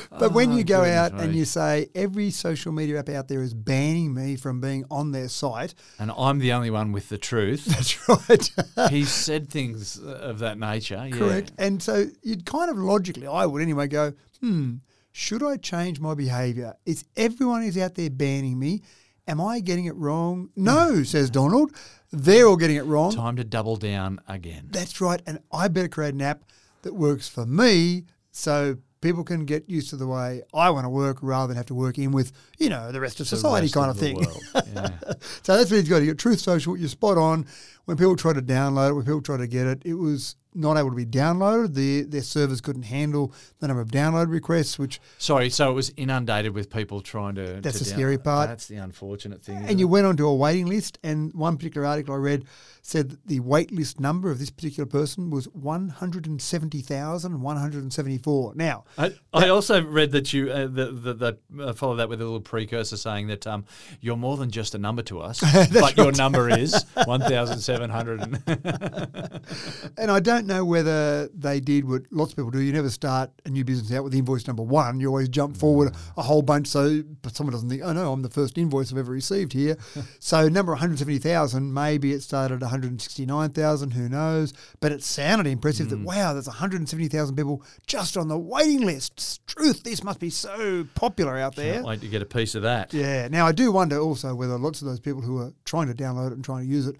[0.09, 3.27] but when Oh, you go goodness out and you say every social media app out
[3.27, 7.09] there is banning me from being on their site, And I'm the only one with
[7.09, 7.65] the truth.
[7.65, 8.89] that's right.
[8.91, 10.95] he said things of that nature.
[11.07, 11.15] yeah.
[11.17, 11.51] Correct.
[11.57, 14.75] And so you'd kind of logically, I would anyway, go, hmm,
[15.11, 16.73] should I change my behaviour?
[16.85, 18.81] Is everyone is out there banning me?
[19.27, 20.49] Am I getting it wrong?
[20.55, 21.73] No, says Donald.
[22.11, 23.11] They're all getting it wrong.
[23.11, 24.67] Time to double down again.
[24.69, 25.21] That's right.
[25.25, 26.43] And I better create an app
[26.81, 30.89] that works for me so people can get used to the way I want to
[30.89, 33.73] work rather than have to work in with, you know, the rest of society rest
[33.73, 34.25] kind of, the thing.
[34.73, 34.89] Yeah.
[35.43, 35.97] So that's what he's got.
[35.97, 37.45] You got Truth Social, you're spot on
[37.85, 40.77] when people tried to download it, when people tried to get it, it was not
[40.77, 41.73] able to be downloaded.
[41.73, 45.91] The, their servers couldn't handle the number of download requests, which sorry, so it was
[45.97, 47.59] inundated with people trying to.
[47.61, 48.49] That's to the scary part.
[48.49, 49.57] That's the unfortunate thing.
[49.57, 49.89] And you it?
[49.89, 52.45] went onto a waiting list, and one particular article I read
[52.81, 56.81] said that the wait list number of this particular person was one hundred and seventy
[56.81, 58.53] thousand one hundred and seventy four.
[58.55, 62.09] Now, I, that, I, also read that you uh, the, the, the uh, follow that
[62.09, 63.65] with a little precursor saying that um,
[64.01, 65.97] you're more than just a number to us, but right.
[65.97, 67.72] your number is one thousand seventy.
[67.73, 68.21] 700.
[68.21, 68.43] And,
[69.97, 72.59] and I don't know whether they did what lots of people do.
[72.59, 74.99] You never start a new business out with invoice number one.
[74.99, 75.97] You always jump forward mm.
[76.17, 79.11] a whole bunch so someone doesn't think, oh no, I'm the first invoice I've ever
[79.11, 79.77] received here.
[80.19, 84.53] so number 170,000, maybe it started at 169,000, who knows?
[84.79, 85.91] But it sounded impressive mm.
[85.91, 89.45] that, wow, there's 170,000 people just on the waiting list.
[89.47, 91.75] Truth, this must be so popular out there.
[91.75, 92.93] Can't wait to get a piece of that.
[92.93, 93.27] Yeah.
[93.27, 96.27] Now, I do wonder also whether lots of those people who are trying to download
[96.27, 96.97] it and trying to use it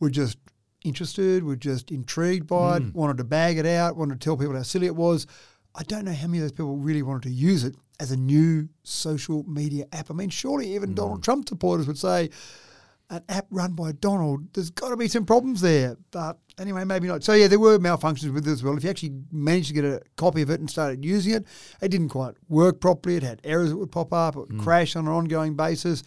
[0.00, 0.38] were just
[0.84, 2.90] interested, were just intrigued by it, hmm.
[2.92, 5.26] wanted to bag it out, wanted to tell people how silly it was.
[5.74, 8.16] I don't know how many of those people really wanted to use it as a
[8.16, 10.10] new social media app.
[10.10, 10.94] I mean, surely even hmm.
[10.94, 12.30] Donald Trump supporters would say
[13.10, 15.96] an app run by Donald, there's got to be some problems there.
[16.10, 17.22] But anyway, maybe not.
[17.22, 18.76] So yeah, there were malfunctions with it as well.
[18.76, 21.46] If you actually managed to get a copy of it and started using it,
[21.80, 23.16] it didn't quite work properly.
[23.16, 24.34] It had errors that would pop up.
[24.34, 24.60] It would hmm.
[24.60, 26.02] crash on an ongoing basis.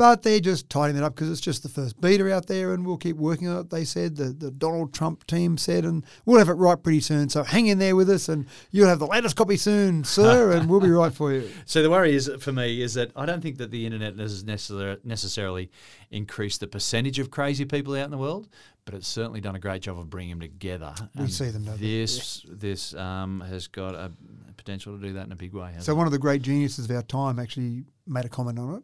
[0.00, 2.86] But they're just tidying it up because it's just the first beta out there, and
[2.86, 3.68] we'll keep working on it.
[3.68, 7.28] They said the, the Donald Trump team said, and we'll have it right pretty soon.
[7.28, 10.70] So hang in there with us, and you'll have the latest copy soon, sir, and
[10.70, 11.50] we'll be right for you.
[11.66, 14.42] So the worry is for me is that I don't think that the internet has
[14.42, 15.70] necessarily
[16.10, 18.48] increased the percentage of crazy people out in the world,
[18.86, 20.94] but it's certainly done a great job of bringing them together.
[21.14, 21.78] We And see them, don't?
[21.78, 24.10] This this um, has got a
[24.56, 25.74] potential to do that in a big way.
[25.80, 25.96] So it?
[25.96, 28.82] one of the great geniuses of our time actually made a comment on it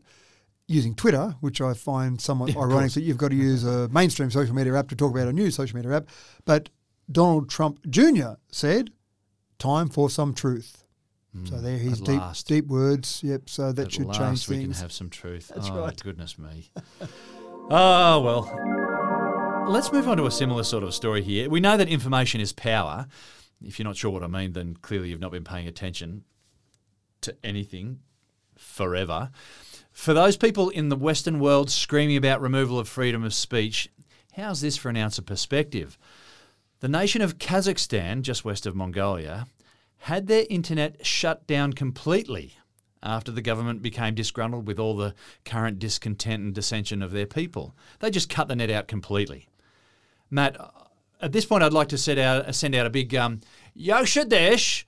[0.69, 4.31] using Twitter, which I find somewhat Yeah, ironic that you've got to use a mainstream
[4.31, 6.09] social media app to talk about a new social media app.
[6.45, 6.71] But
[7.11, 8.35] Donald Trump Jr.
[8.51, 8.91] said,
[9.59, 10.83] "Time for some truth."
[11.45, 12.05] so there, his Hmm.
[12.07, 12.49] deep, last.
[12.49, 13.21] deep words.
[13.23, 13.51] Yep.
[13.51, 15.53] So that At should last change we can have some truth.
[15.55, 16.03] That's oh, right.
[16.03, 16.71] goodness me.
[17.71, 19.71] oh, well.
[19.71, 21.51] Let's move on to a similar sort of story here.
[21.51, 23.07] We know that information is power.
[23.63, 26.23] If you're not sure what I mean, then clearly you've not been paying attention
[27.23, 27.99] to anything
[28.57, 29.31] forever.
[29.97, 33.89] For those people in the Western world screaming about removal of freedom of speech,
[34.35, 35.97] how's this for an ounce of perspective?
[36.81, 39.47] The nation of Kazakhstan, just west of Mongolia,
[40.01, 42.59] had their internet shut down completely
[43.03, 45.15] after the government became disgruntled with all the
[45.47, 47.75] current discontent and dissension of their people.
[48.01, 49.49] They just cut the net out completely.
[50.31, 50.59] Matt,
[51.23, 53.41] at this point, I'd like to out, send out a big um,
[53.75, 54.85] Yoshadesh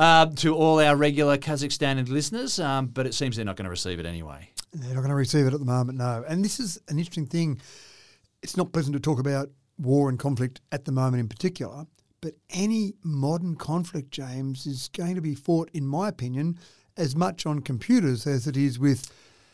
[0.00, 3.70] uh, to all our regular Kazakhstan listeners, um, but it seems they're not going to
[3.70, 4.48] receive it anyway.
[4.72, 6.24] They're not going to receive it at the moment, no.
[6.26, 7.60] And this is an interesting thing.
[8.42, 11.84] It's not pleasant to talk about war and conflict at the moment in particular,
[12.22, 16.58] but any modern conflict, James, is going to be fought, in my opinion,
[16.96, 19.12] as much on computers as it is with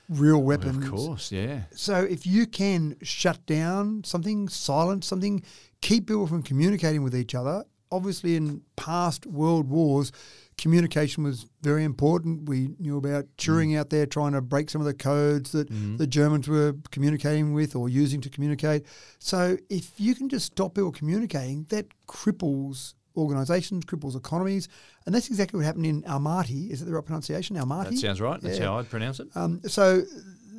[0.08, 0.84] real weapons.
[0.84, 1.62] Of course, yeah.
[1.72, 5.42] So if you can shut down something, silence something,
[5.80, 10.12] keep people from communicating with each other, obviously in past world wars,
[10.58, 12.48] communication was very important.
[12.48, 15.68] We knew about Turing out there trying to break some of the codes that
[15.98, 18.86] the Germans were communicating with or using to communicate.
[19.18, 24.68] So if you can just stop people communicating, that cripples organisations, cripples economies.
[25.06, 26.70] And that's exactly what happened in Almaty.
[26.70, 27.56] Is it the right pronunciation?
[27.56, 27.90] Almaty?
[27.90, 28.40] That sounds right.
[28.40, 28.66] That's Yeah.
[28.66, 29.28] how I'd pronounce it.
[29.34, 30.02] Um, so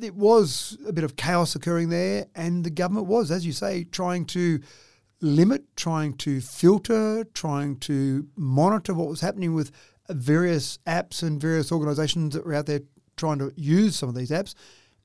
[0.02, 3.84] it was a bit of chaos occurring there, and the government was, as you say,
[3.84, 4.60] trying to
[5.20, 9.72] limit, trying to filter, trying to monitor what was happening with
[10.08, 12.80] various apps and various organisations that were out there
[13.16, 14.54] trying to use some of these apps.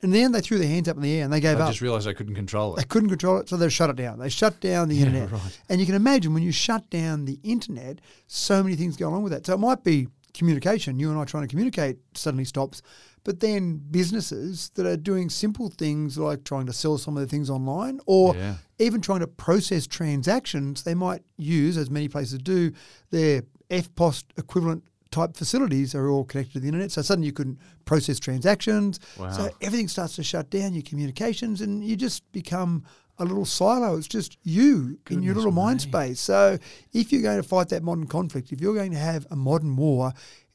[0.02, 1.67] And then they threw their hands up in the air and they gave I up.
[1.67, 2.78] I just realised I couldn't control it.
[2.78, 4.19] They couldn't control it, so they shut it down.
[4.19, 5.32] They shut down the internet.
[5.32, 5.60] right.
[5.69, 9.23] And you can imagine when you shut down the internet, so many things go along
[9.23, 9.45] with that.
[9.45, 10.99] So it might be communication.
[10.99, 12.82] You and I trying to communicate suddenly stops.
[13.23, 17.27] But then businesses that are doing simple things like trying to sell some of the
[17.27, 18.55] things online or Yeah.
[18.79, 22.71] even trying to process transactions, they might use, as many places do,
[23.12, 26.91] their EFTPOS equivalent type facilities are all connected to the internet.
[26.91, 28.99] So suddenly you couldn't process transactions.
[29.17, 29.31] Wow.
[29.31, 32.83] So everything starts to shut down, your communications, and you just become
[33.19, 33.95] a little silo.
[33.95, 36.19] It's just you in your Goodness little mind space.
[36.19, 36.57] So
[36.93, 39.75] if you're going to fight that modern conflict, if you're going to have a modern
[39.75, 40.13] war,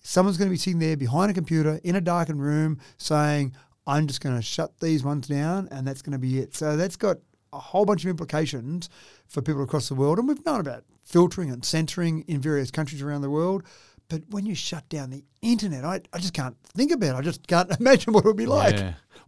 [0.08, 3.52] someone's going to be sitting there behind a computer in a darkened room saying,
[3.86, 6.54] I'm just going to shut these ones down and that's going to be it.
[6.54, 7.18] So that's got
[7.52, 8.88] a whole bunch of implications
[9.26, 10.18] for people across the world.
[10.18, 13.64] And we've known about filtering and censoring in various countries around the world.
[14.08, 17.18] But when you shut down the internet, I, I just can't think about it.
[17.18, 18.76] I just can't imagine what it would be like.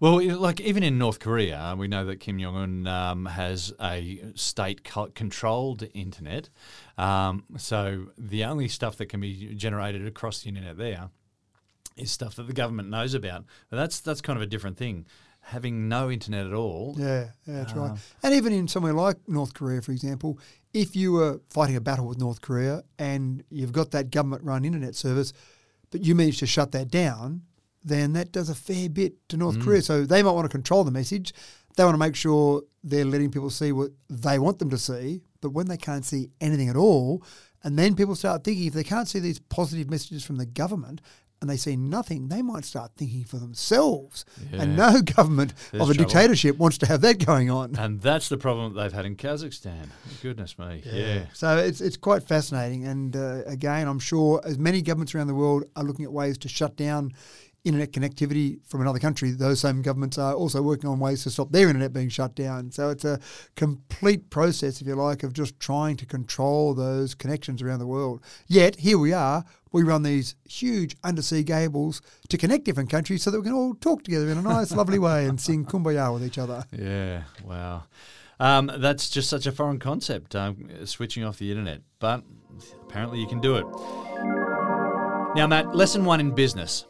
[0.01, 4.23] Well, like even in North Korea, we know that Kim Jong Un um, has a
[4.35, 6.49] state-controlled internet.
[6.97, 11.11] Um, so the only stuff that can be generated across the internet there
[11.99, 13.45] is stuff that the government knows about.
[13.69, 15.05] But that's that's kind of a different thing.
[15.43, 16.95] Having no internet at all.
[16.99, 17.91] Yeah, yeah, that's right.
[17.91, 20.39] Um, And even in somewhere like North Korea, for example,
[20.73, 24.65] if you were fighting a battle with North Korea and you've got that government run
[24.65, 25.33] internet service,
[25.91, 27.43] but you manage to shut that down,
[27.83, 29.65] then that does a fair bit to North Mm.
[29.65, 29.83] Korea.
[29.83, 31.33] So they might want to control the message.
[31.77, 35.23] They want to make sure they're letting people see what they want them to see.
[35.41, 37.23] But when they can't see anything at all,
[37.65, 41.01] and then people start thinking if they can't see these positive messages from the government
[41.41, 44.27] and they see nothing, they might start thinking for themselves.
[44.53, 46.09] And no government There's of a trouble.
[46.11, 47.77] dictatorship wants to have that going on.
[47.77, 49.87] And that's the problem that they've had in Kazakhstan.
[50.23, 50.83] Goodness me.
[50.85, 51.27] Yeah.
[51.33, 55.35] So it's it's quite fascinating, and uh, again, I'm sure as many governments around the
[55.35, 57.13] world are looking at ways to shut down
[57.65, 59.31] internet connectivity from another country.
[59.31, 62.71] Those same governments are also working on ways to stop their internet being shut down.
[62.71, 63.21] So it's a
[63.57, 68.23] complete process, if you like, of just trying to control those connections around the world.
[68.47, 69.45] Yet here we are.
[69.73, 73.75] We run these huge undersea cables to connect different countries so that we can all
[73.75, 76.65] talk together in a nice, lovely way and sing kumbaya with each other.
[76.73, 77.85] Yeah, wow.
[78.41, 81.83] Um, that's just such a foreign concept, um, switching off the internet.
[81.99, 82.25] But
[82.83, 83.67] apparently you can do it.
[85.37, 86.87] Now, Matt, lesson one in business.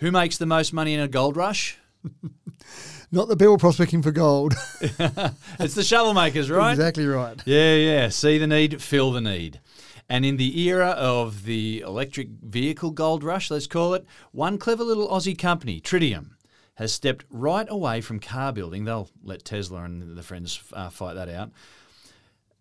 [0.00, 1.78] Who makes the most money in a gold rush?
[3.12, 4.54] Not the people prospecting for gold.
[5.58, 6.72] It's the shovel makers, right?
[6.72, 7.40] exactly right.
[7.44, 8.08] Yeah, yeah.
[8.08, 9.60] See the need, fill the need.
[10.08, 14.82] And in the era of the electric vehicle gold rush, let's call it, one clever
[14.82, 16.30] little Aussie company, Tritium,
[16.76, 18.84] has stepped right away from car building.
[18.84, 21.50] They'll let Tesla and the friends uh, fight that out.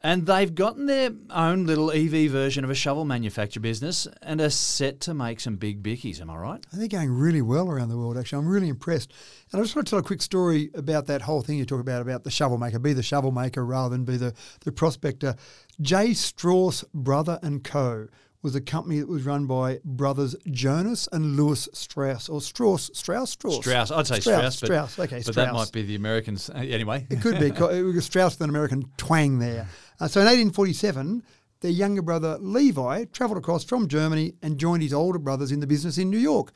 [0.02, 4.50] And they've gotten their own little EV version of a shovel manufacture business and are
[4.50, 6.22] set to make some big bickies.
[6.22, 6.66] Am I right?
[6.72, 8.40] They're going really well around the world, actually.
[8.40, 9.12] I'm really impressed.
[9.52, 11.82] And I just want to tell a quick story about that whole thing you talk
[11.82, 12.80] about, about the shovel maker.
[12.80, 15.36] Be the shovel maker rather than be the, the prospector.
[15.82, 16.14] J.
[16.14, 18.08] Strauss Brother and Co.
[18.42, 22.30] was a company that was run by brothers Jonas and Louis Strauss.
[22.30, 23.58] Or Strauss, Strauss, Strauss?
[23.58, 23.92] Strauss.
[23.92, 24.60] I'd say Strauss, Strauss.
[24.62, 25.00] but, Strauss.
[25.00, 25.36] Okay, but Strauss.
[25.36, 26.50] that might be the Americans.
[26.56, 27.06] Anyway.
[27.10, 27.48] It could be.
[27.50, 29.68] It was Strauss with an American twang there.
[30.00, 31.24] Uh, so in 1847,
[31.62, 35.68] their younger brother Levi travelled across from Germany and joined his older brothers in the
[35.68, 36.52] business in New York.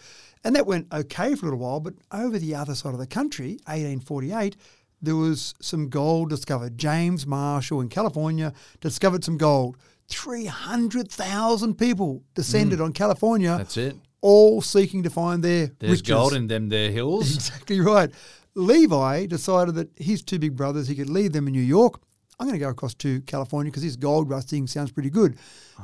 [0.46, 3.08] And that went okay for a little while, but over the other side of the
[3.08, 4.56] country, 1848,
[5.02, 6.78] there was some gold discovered.
[6.78, 9.76] James Marshall in California discovered some gold.
[10.08, 13.58] 300,000 people descended on California, Mm.
[13.58, 13.96] That's it.
[14.22, 16.08] all seeking to find their There's riches.
[16.08, 17.32] gold in them there hills.
[17.36, 18.10] Exactly right.
[18.56, 22.00] Levi decided that his two big brothers, he could leave them in New York.
[22.40, 25.38] I'm going to go across to California because this gold rush thing sounds pretty good.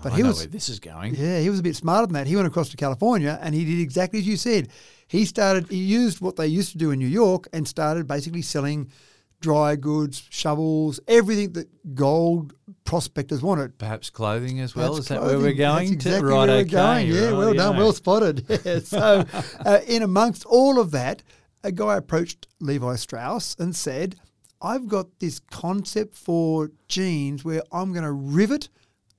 [0.03, 1.15] But I he know was, where this is going.
[1.15, 2.27] yeah, he was a bit smarter than that.
[2.27, 4.69] He went across to California and he did exactly as you said.
[5.07, 8.41] He started, he used what they used to do in New York and started basically
[8.41, 8.91] selling
[9.41, 13.77] dry goods, shovels, everything that gold prospectors wanted.
[13.77, 14.93] Perhaps clothing as well.
[14.93, 15.93] That's is that where we're going?
[15.93, 17.07] Exactly right, where we're okay, going.
[17.07, 17.77] Yeah, well done, rightio.
[17.77, 18.45] well spotted.
[18.65, 18.79] Yeah.
[18.79, 19.25] So,
[19.65, 21.23] uh, in amongst all of that,
[21.63, 24.15] a guy approached Levi Strauss and said,
[24.61, 28.69] "I've got this concept for jeans where I'm going to rivet."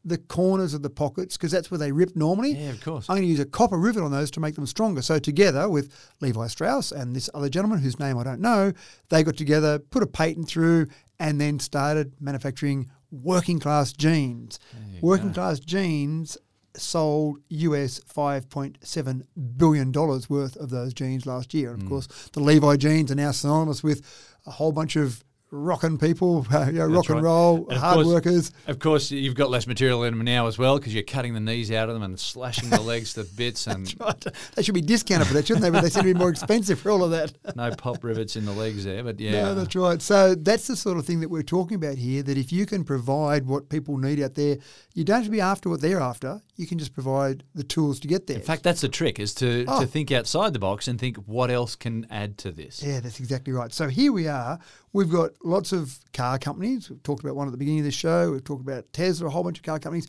[0.02, 2.52] The corners of the pockets, because that's where they rip normally.
[2.52, 3.04] Yeah, of course.
[3.10, 5.02] I'm going to use a copper rivet on those to make them stronger.
[5.02, 8.72] So, together with Levi Strauss and this other gentleman whose name I don't know,
[9.10, 10.86] they got together, put a patent through,
[11.18, 14.58] and then started manufacturing working class jeans.
[15.02, 16.38] Working class jeans
[16.76, 19.22] sold US $5.7
[19.56, 21.70] billion worth of those jeans last year.
[21.70, 21.88] And of hmm.
[21.88, 24.02] course, the Levi jeans are now synonymous with
[24.46, 27.22] a whole bunch of rocking people, you know, rock and right.
[27.24, 28.52] roll, And hard course- workers.
[28.66, 31.40] Of course, you've got less material in them now as well because you're cutting the
[31.40, 33.86] knees out of them and slashing the legs to bits and
[34.54, 35.70] They should be discounted for that, shouldn't they?
[35.70, 37.32] But they seem to be more expensive for all of that.
[37.56, 39.02] no pop rivets in the legs there.
[39.02, 40.00] But yeah, No, that's right.
[40.00, 42.22] So that's the sort of thing that we're talking about here.
[42.22, 44.58] That if you can provide what people need out there,
[44.94, 46.40] you don't have to be after what they're after.
[46.56, 48.36] You can just provide the tools to get there.
[48.36, 49.80] in fact, that's the trick: is to, Oh.
[49.80, 52.82] to think outside the box and think what else can add to this.
[52.82, 53.72] Yeah, that's exactly right.
[53.72, 54.58] So here we are.
[54.92, 56.90] We've got lots of car companies.
[56.90, 58.32] We've talked about one at the beginning of the show.
[58.32, 60.08] We've talked about Tesla, a whole bunch of car companies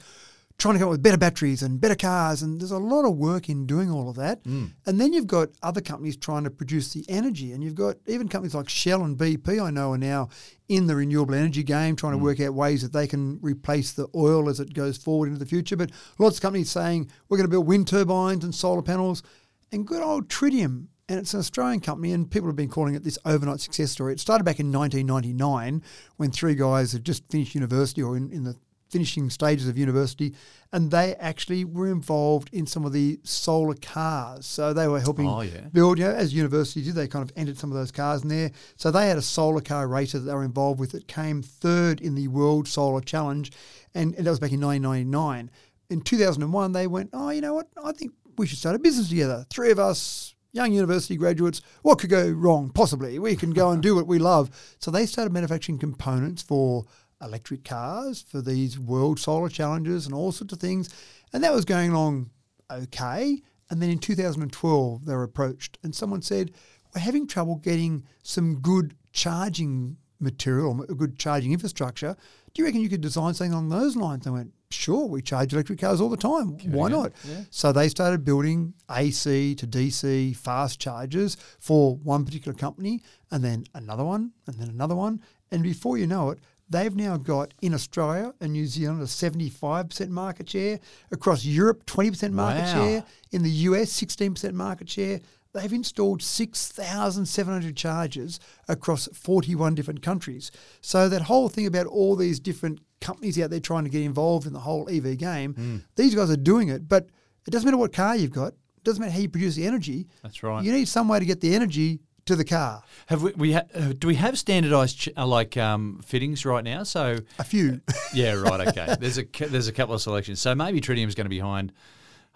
[0.61, 2.43] trying to come up with better batteries and better cars.
[2.43, 4.43] And there's a lot of work in doing all of that.
[4.43, 4.71] Mm.
[4.85, 7.51] And then you've got other companies trying to produce the energy.
[7.51, 10.29] And you've got even companies like Shell and BP, I know, are now
[10.69, 12.23] in the renewable energy game, trying to mm.
[12.23, 15.47] work out ways that they can replace the oil as it goes forward into the
[15.47, 15.75] future.
[15.75, 19.23] But lots of companies saying we're going to build wind turbines and solar panels.
[19.71, 23.03] And good old Tritium and it's an Australian company, and people have been calling it
[23.03, 24.13] this overnight success story.
[24.13, 25.83] It started back in 1999
[26.17, 28.55] when three guys had just finished university or in, in the
[28.89, 30.33] finishing stages of university,
[30.73, 34.45] and they actually were involved in some of the solar cars.
[34.45, 35.61] So they were helping Oh, yeah.
[35.71, 38.27] build, you know, as universities did, they kind of entered some of those cars in
[38.27, 38.51] there.
[38.75, 42.01] So they had a solar car racer that they were involved with that came third
[42.01, 43.49] in the World Solar Challenge,
[43.93, 45.49] and, and that was back in 1999.
[45.89, 47.67] In 2001, they went, oh, you know what?
[47.81, 49.45] I think we should start a business together.
[49.49, 52.69] Three of us, young university graduates, what could go wrong?
[52.69, 53.19] Possibly.
[53.19, 54.75] We can go and do what we love.
[54.79, 56.85] So they started manufacturing components for
[57.21, 60.89] electric cars, for these world solar challenges and all sorts of things.
[61.33, 62.31] And that was going along
[62.71, 63.41] okay.
[63.69, 66.51] And then in 2012, they were approached and someone said,
[66.93, 72.15] We're having trouble getting some good charging material, good charging infrastructure.
[72.53, 74.25] Do you reckon you could design something along those lines?
[74.25, 76.57] They went, Sure, we charge electric cars all the time.
[76.71, 77.11] Why not?
[77.27, 77.41] yeah.
[77.49, 83.65] So they started building AC to DC fast chargers for one particular company, and then
[83.75, 85.21] another one, and then another one.
[85.51, 90.07] And before you know it, they've now got in Australia and New Zealand a 75%
[90.09, 90.79] market share,
[91.11, 92.73] across Europe, 20% market Wow.
[92.73, 95.19] share, in the US, 16% market share.
[95.53, 100.51] They've installed 6,700 chargers across 41 different countries.
[100.81, 104.47] So that whole thing about all these different companies out there trying to get involved
[104.47, 105.77] in the whole EV game, Hmm.
[105.95, 106.87] these guys are doing it.
[106.87, 107.09] But
[107.47, 108.49] it doesn't matter what car you've got.
[108.53, 110.07] It doesn't matter how you produce the energy.
[110.23, 110.63] That's right.
[110.63, 112.83] You need some way to get the energy to the car.
[113.07, 116.63] Have we, we ha- uh, do we have standardised ch- uh, like um, fittings right
[116.63, 116.83] now?
[116.83, 117.81] So A few.
[118.13, 118.67] yeah, right.
[118.69, 120.39] Okay, there's a there's a couple of selections.
[120.39, 121.73] So maybe Tritium's going to be behind,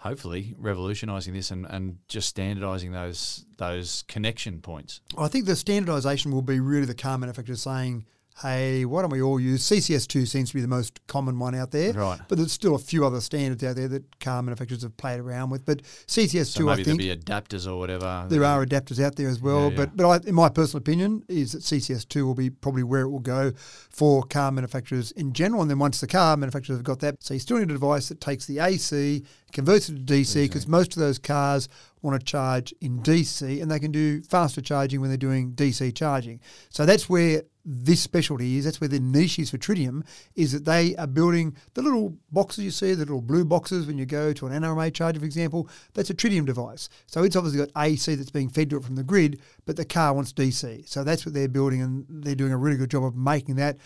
[0.06, 5.02] hopefully revolutionising this and, and just standardising those those connection points.
[5.18, 8.06] I think the standardisation will be really the car manufacturers saying,
[8.42, 11.72] hey, why don't we all use CCS2 seems to be the most common one out
[11.72, 11.94] there.
[11.94, 12.20] Right.
[12.28, 15.52] But there's still a few other standards out there that car manufacturers have played around
[15.52, 15.66] with.
[15.66, 18.26] But CCS2, So maybe I think there'll be adapters or whatever.
[18.28, 19.64] there are adapters out there as well.
[19.64, 19.76] Yeah, yeah.
[19.78, 23.10] But but I, in my personal opinion, is that CCS2 will be probably where it
[23.10, 23.54] will go
[23.90, 25.62] for car manufacturers in general.
[25.62, 28.10] And then once the car manufacturers have got that, so you still need a device
[28.10, 29.24] that takes the AC,
[29.56, 31.68] converts it to DC, because most of those cars
[32.02, 35.96] want to charge in DC, and they can do faster charging when they're doing DC
[35.96, 36.40] charging.
[36.70, 38.66] So that's where this specialty is.
[38.66, 42.66] That's where the niche is for Tritium, is that they are building the little boxes
[42.66, 45.70] you see, the little blue boxes when you go to an NRMA charger, for example.
[45.94, 46.90] That's a Tritium device.
[47.08, 49.86] So it's obviously got AC that's being fed to it from the grid, but the
[49.86, 50.88] car wants DC.
[50.88, 53.78] So that's what they're building, and they're doing a really good job of making that.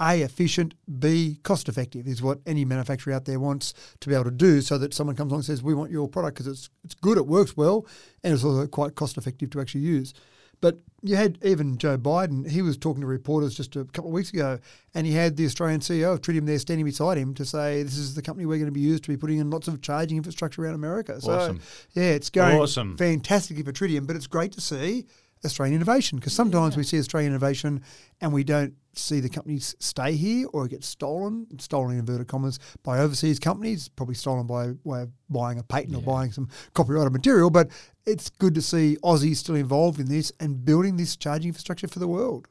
[0.00, 4.24] A, efficient, B, cost effective is what any manufacturer out there wants to be able
[4.24, 6.70] to do so that someone comes along and says, We want your product because it's,
[6.84, 7.86] it's good, it works well,
[8.24, 10.12] and it's also quite cost effective to actually use.
[10.60, 14.14] But you had even Joe Biden, he was talking to reporters just a couple of
[14.14, 14.58] weeks ago,
[14.94, 17.98] and he had the Australian CEO of Tritium there standing beside him to say, This
[17.98, 20.16] is the company we're going to be used to be putting in lots of charging
[20.16, 21.20] infrastructure around America.
[21.20, 21.60] So, Awesome.
[21.92, 22.96] yeah, it's going Awesome.
[22.96, 25.06] fantastically for Tritium, but it's great to see
[25.44, 27.82] Australian innovation because sometimes we see Australian innovation
[28.20, 32.28] and we don't see the companies stay here or it gets stolen, stolen in inverted
[32.28, 36.48] commas, by overseas companies, probably stolen by way of buying a patent or buying some
[36.74, 37.50] copyrighted material.
[37.50, 37.70] But
[38.06, 41.98] it's good to see Aussies still involved in this and building this charging infrastructure for
[41.98, 42.48] the world.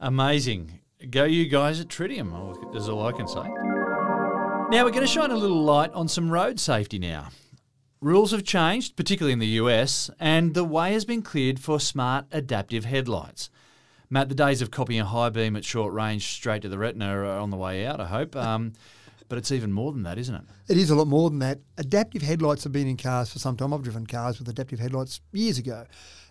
[0.00, 0.80] Amazing.
[1.10, 2.72] Go you guys at Tritium.
[2.72, 3.42] That's all I can say.
[4.72, 7.28] Now we're going to shine a little light on some road safety now.
[8.02, 12.24] Rules have changed, particularly in the US, and the way has been cleared for smart
[12.32, 13.48] adaptive headlights.
[14.10, 17.16] Matt, the days of copying a high beam at short range straight to the retina
[17.16, 18.34] are on the way out, I hope.
[18.34, 18.72] Um,
[19.28, 20.42] but it's even more than that, isn't it?
[20.68, 21.60] It is a lot more than that.
[21.78, 23.72] Adaptive headlights have been in cars for some time.
[23.72, 25.86] I've driven cars with adaptive headlights years ago.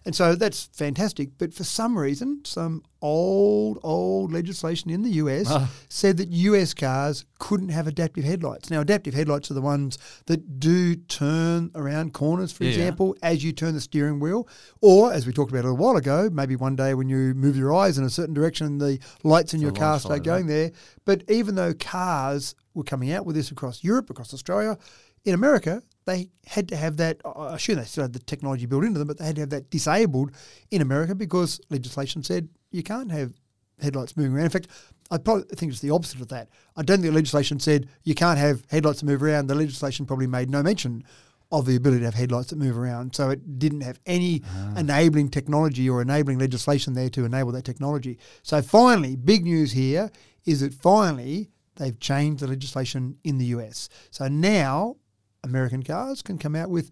[0.06, 1.30] And so that's fantastic.
[1.38, 5.70] But for some reason, some old, old legislation in the US Ah.
[5.90, 8.70] said that US cars couldn't have adaptive headlights.
[8.72, 12.70] Now, adaptive headlights are the ones that do turn around corners, for Yeah.
[12.72, 14.48] example, as you turn the steering wheel.
[14.82, 17.56] Or, as we talked about a little while ago, maybe one day when you move
[17.56, 20.72] your eyes in a certain direction, the lights in your car start going there.
[21.06, 24.78] But even though cars were coming out with this across Europe, across Australia,
[25.26, 27.22] in America, they had to have that.
[27.26, 29.50] I assume they still had the technology built into them, but they had to have
[29.52, 30.32] that disabled
[30.72, 33.34] in America because legislation said you can't have
[33.80, 34.46] headlights moving around.
[34.46, 34.68] In fact,
[35.10, 36.50] I probably think it's the opposite of that.
[36.78, 39.48] I don't think the legislation said you can't have headlights that move around.
[39.48, 41.04] The legislation probably made no mention
[41.52, 43.14] of the ability to have headlights that move around.
[43.14, 44.76] So it didn't have any ah.
[44.78, 48.18] enabling technology or enabling legislation there to enable that technology.
[48.42, 50.10] So finally, big news here
[50.46, 53.90] is that finally they've changed the legislation in the US.
[54.12, 54.96] So now
[55.44, 56.92] American cars can come out with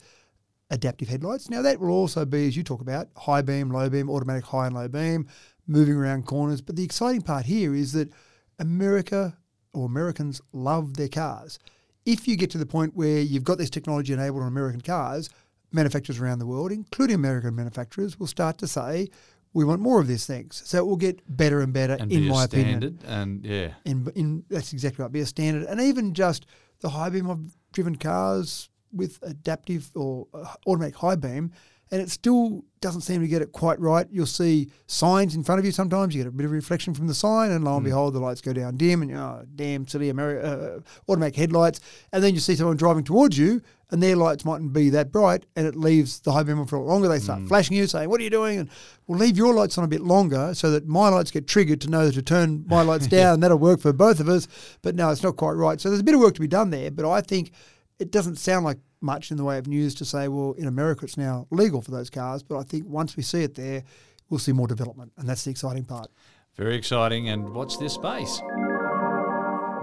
[0.72, 1.50] adaptive headlights.
[1.50, 4.68] Now that will also be, as you talk about, high beam, low beam, automatic high
[4.68, 5.28] and low beam,
[5.68, 6.62] moving around corners.
[6.62, 8.12] But the exciting part here is that
[8.60, 9.38] America
[9.74, 11.60] or Americans love their cars.
[12.06, 15.30] If you get to the point where you've got this technology enabled on American cars,
[15.72, 19.10] manufacturers around the world, including American manufacturers, will start to say,
[19.54, 20.62] we want more of these things.
[20.66, 23.04] So it will get better and better, And in be a my opinion standard.
[23.08, 23.74] And yeah.
[23.86, 25.12] in, in that's exactly right.
[25.12, 26.46] Be a standard, and even just
[26.82, 27.30] the high beam.
[27.30, 31.52] I've driven cars with adaptive or uh, automatic high beam,
[31.92, 34.08] and it still doesn't seem to get it quite right.
[34.12, 35.72] You'll see signs in front of you.
[35.72, 38.20] Sometimes you get a bit of reflection from the sign, and lo and behold, the
[38.20, 41.80] lights go down dim, and you're oh, damn silly Ameri- uh, automatic headlights.
[42.12, 43.62] And then you see someone driving towards you,
[43.92, 46.76] and their lights mightn't be that bright, and it leaves the high beam on for
[46.76, 47.08] a lot longer.
[47.08, 47.48] They start mm.
[47.48, 48.70] flashing you, saying, "What are you doing?" And
[49.08, 51.90] we'll leave your lights on a bit longer so that my lights get triggered to
[51.90, 54.48] know to turn my lights down, and that'll work for both of us.
[54.82, 55.80] But no, it's not quite right.
[55.82, 56.92] So there's a bit of work to be done there.
[56.92, 57.52] But I think
[57.98, 61.06] it doesn't sound like much in the way of news to say, well, in America
[61.06, 62.44] it's now legal for those cars.
[62.44, 63.84] But I think once we see it there,
[64.30, 66.12] we'll see more development, and that's the exciting part.
[66.56, 67.30] Very exciting.
[67.30, 68.42] And watch this space.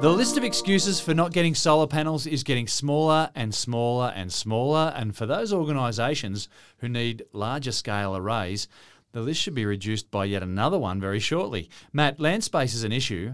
[0.00, 4.30] The list of excuses for not getting solar panels is getting smaller and smaller and
[4.30, 4.92] smaller.
[4.94, 8.68] And for those organisations who need larger scale arrays,
[9.12, 11.70] the list should be reduced by yet another one very shortly.
[11.94, 13.32] Matt, land space is an issue.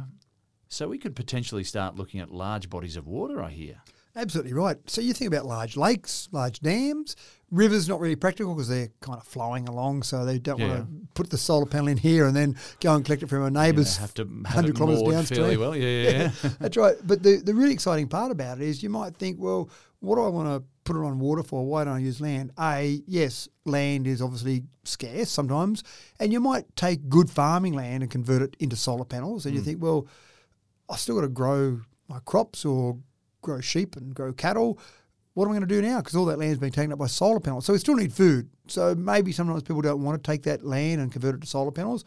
[0.69, 3.83] So we could potentially start looking at large bodies of water, I hear.
[4.15, 4.77] Absolutely right.
[4.89, 7.17] So you think about large lakes, large dams,
[7.51, 10.69] rivers not really practical because they're kind of flowing along, so they don't Yeah.
[10.69, 13.43] want to put the solar panel in here and then go and collect it from
[13.43, 15.41] a neighbour's have to have hundred it kilometres downstream.
[15.41, 15.77] fairly well.
[15.77, 16.11] Yeah, yeah,
[16.43, 16.51] yeah.
[16.61, 16.97] That's right.
[17.05, 20.23] But the, the really exciting part about it is you might think, well, what do
[20.23, 21.65] I want to put it on water for?
[21.65, 22.53] Why don't I use land?
[22.59, 25.85] A, yes, land is obviously scarce sometimes,
[26.19, 29.47] and you might take good farming land and convert it into solar panels.
[29.47, 29.67] And you hmm.
[29.67, 30.07] think, well,
[30.91, 32.99] I still got to grow my crops or
[33.43, 34.79] grow sheep and grow cattle.
[35.35, 35.99] What am I going to do now?
[35.99, 37.65] Because all that land's been taken up by solar panels.
[37.65, 38.51] So we still need food.
[38.69, 41.71] So maybe sometimes people don't want to take that land and convert it to solar
[41.71, 42.05] panels.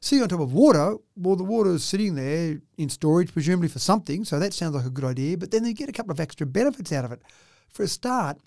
[0.00, 3.78] Sitting on top of water, well, the water is sitting there in storage, presumably for
[3.78, 4.24] something.
[4.24, 5.36] So that sounds like a good idea.
[5.36, 7.22] But then they get a couple of extra benefits out of it.
[7.68, 8.38] For a start,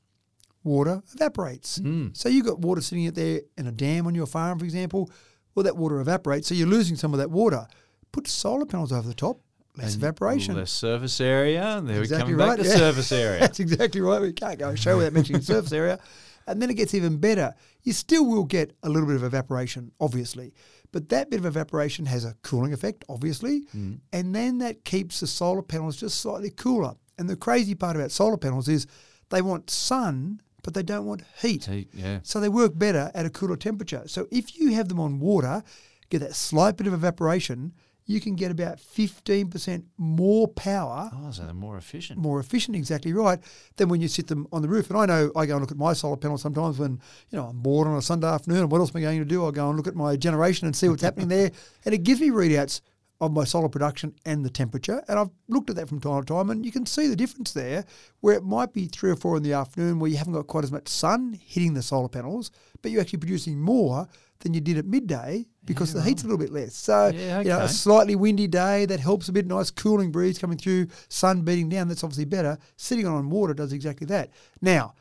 [0.63, 1.77] water evaporates.
[1.77, 2.07] Hmm.
[2.13, 5.09] So you've got water sitting out there in a dam on your farm, for example.
[5.53, 6.47] Well, that water evaporates.
[6.47, 7.67] So you're losing some of that water.
[8.11, 9.39] Put solar panels over the top,
[9.77, 10.55] less evaporation.
[10.55, 11.81] Less surface area.
[11.83, 12.77] There Exactly we come right, back to yeah.
[12.77, 13.39] surface area.
[13.41, 14.21] That's exactly right.
[14.21, 15.99] We can't go a show without mentioning the surface area.
[16.47, 17.55] And then it gets even better.
[17.83, 20.53] You still will get a little bit of evaporation, obviously.
[20.91, 23.65] But that bit of evaporation has a cooling effect, obviously.
[23.75, 23.99] Mm.
[24.13, 26.95] And then that keeps the solar panels just slightly cooler.
[27.17, 28.85] And the crazy part about solar panels is
[29.29, 31.65] they want sun, but they don't want heat.
[31.65, 32.19] Heat, yeah.
[32.23, 34.03] So they work better at a cooler temperature.
[34.07, 35.63] So if you have them on water,
[36.09, 37.73] get that slight bit of evaporation,
[38.07, 42.19] you can get about 15% more power Oh, so they're more efficient.
[42.19, 43.39] more efficient, exactly right,
[43.77, 44.89] than when you sit them on the roof.
[44.89, 46.99] And I know I go and look at my solar panel sometimes when
[47.29, 48.59] you know I'm bored on a Sunday afternoon.
[48.59, 49.45] And what else am I going to do?
[49.45, 51.51] I go and look at my generation and see what's happening there,
[51.85, 52.81] and it gives me readouts
[53.21, 55.01] of my solar production and the temperature.
[55.07, 57.53] And I've looked at that from time to time, and you can see the difference
[57.53, 57.85] there,
[58.19, 60.65] where it might be three or four in the afternoon where you haven't got quite
[60.65, 62.51] as much sun hitting the solar panels,
[62.81, 64.07] but you're actually producing more
[64.41, 66.75] than you did at midday because the heat's a little bit less.
[66.75, 70.37] So Yeah, you know, a slightly windy day that helps a bit nice cooling breeze
[70.37, 71.87] coming through, sun beating down.
[71.87, 72.57] That's obviously better.
[72.77, 74.29] Sitting on water does exactly that.
[74.61, 74.93] Now,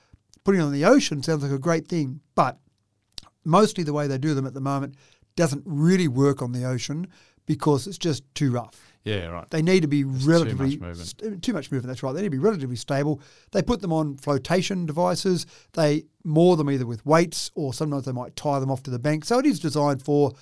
[0.44, 2.58] putting it on the ocean sounds like a great thing, but
[3.44, 4.94] mostly the way they do them at the moment
[5.36, 7.06] doesn't really work on the ocean
[7.46, 8.80] because it's just too rough.
[9.04, 9.48] Yeah, right.
[9.50, 11.08] They need to be relatively much movement.
[11.08, 11.88] st- too much movement.
[11.88, 12.12] That's right.
[12.12, 13.20] They need to be relatively stable.
[13.52, 15.44] They put them on flotation devices.
[15.74, 18.98] They moor them either with weights or sometimes they might tie them off to the
[18.98, 19.26] bank.
[19.26, 20.32] So it is designed for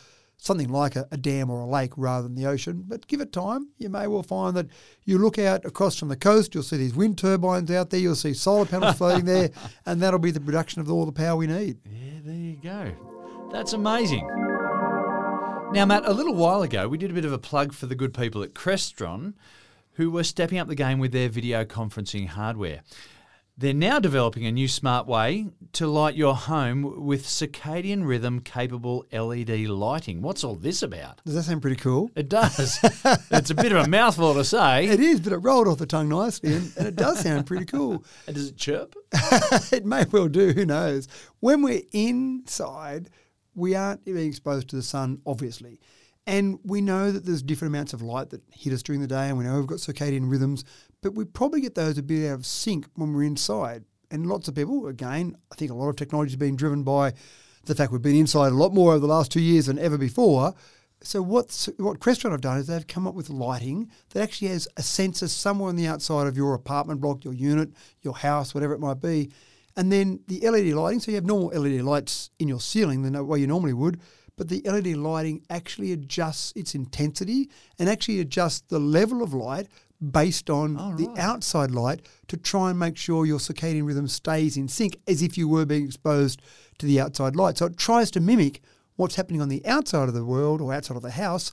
[0.43, 2.85] something like a, a dam or a lake rather than the ocean.
[2.89, 4.67] But give it time, you may well find that
[5.05, 8.17] you look out across from the coast, you'll see these wind turbines out there, you'll
[8.17, 9.51] see solar panels floating there,
[9.87, 11.79] and that'll be the production of all the power we need.
[11.87, 12.93] Yeah, there you go.
[13.53, 14.27] That's amazing.
[15.73, 17.95] Now, Matt, a little while ago, we did a bit of a plug for the
[17.95, 19.35] good people at Crestron
[19.93, 22.81] who were stepping up the game with their video conferencing hardware.
[23.57, 29.05] They're now developing a new smart way to light your home with circadian rhythm capable
[29.13, 30.23] LED lighting.
[30.23, 31.21] What's all this about?
[31.27, 32.11] Does that sound pretty cool?
[32.17, 32.79] It does.
[33.31, 34.87] it's a bit of a mouthful to say.
[34.87, 37.67] It is, but it rolled off the tongue nicely, and, and it does sound pretty
[37.67, 38.05] cool.
[38.27, 38.95] And does it chirp?
[39.73, 40.53] it may well do.
[40.53, 41.09] Who knows?
[41.41, 43.11] When we're inside,
[43.55, 45.81] we aren't being exposed to the sun, obviously.
[46.27, 49.29] And we know that there's different amounts of light that hit us during the day,
[49.29, 50.65] and we know we've got circadian rhythms,
[51.03, 53.85] but we probably get those a bit out of sync when we're inside.
[54.11, 57.13] And lots of people, again, I think a lot of technology has been driven by
[57.65, 59.99] the fact we've been inside a lot more over the last two years than ever
[59.99, 60.55] before.
[61.03, 64.69] So what's, what Crestron have done is they've come up with lighting that actually has
[64.77, 67.71] a sensor somewhere on the outside of your apartment block, your unit,
[68.03, 69.33] your house, whatever it might be.
[69.77, 73.25] And then the LED lighting, so you have normal LED lights in your ceiling the
[73.25, 74.01] way you normally would,
[74.37, 79.69] but the LED lighting actually adjusts its intensity and actually adjusts the level of light
[80.11, 84.57] based on Oh, the outside light to try and make sure your circadian rhythm stays
[84.57, 86.43] in sync as if you were being exposed
[86.79, 87.59] to the outside light.
[87.59, 88.61] So it tries to mimic
[88.97, 91.53] what's happening on the outside of the world or outside of the house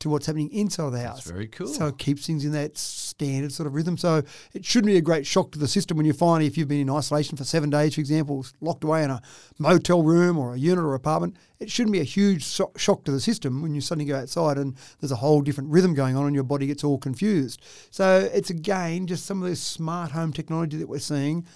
[0.00, 1.24] to what's happening inside of the house.
[1.24, 1.66] That's very cool.
[1.66, 3.96] So it keeps things in that standard sort of rhythm.
[3.96, 4.22] So
[4.52, 6.80] it shouldn't be a great shock to the system when you find if you've been
[6.80, 9.20] in isolation for seven days, for example, locked away in a
[9.58, 11.36] motel room or a unit or apartment.
[11.58, 14.56] It shouldn't be a huge so- shock to the system when you suddenly go outside
[14.56, 17.62] and there's a whole different rhythm going on and your body gets all confused.
[17.90, 21.46] So it's again just some of this smart home technology that we're seeing,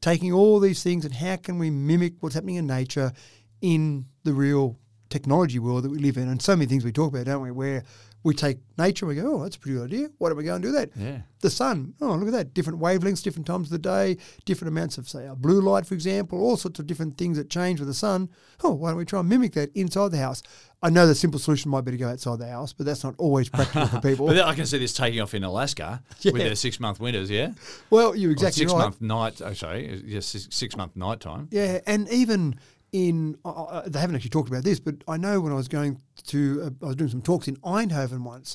[0.00, 3.12] taking all these things and how can we mimic what's happening in nature
[3.60, 4.76] in the real
[5.12, 6.28] technology world that we live in.
[6.28, 7.84] And so many things we talk about, don't we, where
[8.24, 10.08] we take nature and we go, oh, that's a pretty good idea.
[10.18, 10.90] Why don't we go and do that?
[10.96, 11.22] Yeah.
[11.40, 12.54] The sun, oh, look at that.
[12.54, 16.40] Different wavelengths, different times of the day, different amounts of, say, blue light, for example,
[16.40, 18.28] all sorts of different things that change with the sun.
[18.62, 20.40] Oh, why don't we try and mimic that inside the house?
[20.84, 23.14] I know the simple solution might be to go outside the house, but that's not
[23.18, 24.28] always practical for people.
[24.28, 27.52] But I can see this taking off in Alaska with their six month winters, yeah?
[27.90, 28.78] well, you're Or exactly six right.
[28.78, 31.48] month night, oh, sorry, yes, six, six month night time.
[31.50, 32.56] Yeah, and even
[32.92, 36.00] in uh, they haven't actually talked about this, but I know when I was going
[36.26, 38.54] to uh, I was doing some talks in Eindhoven once,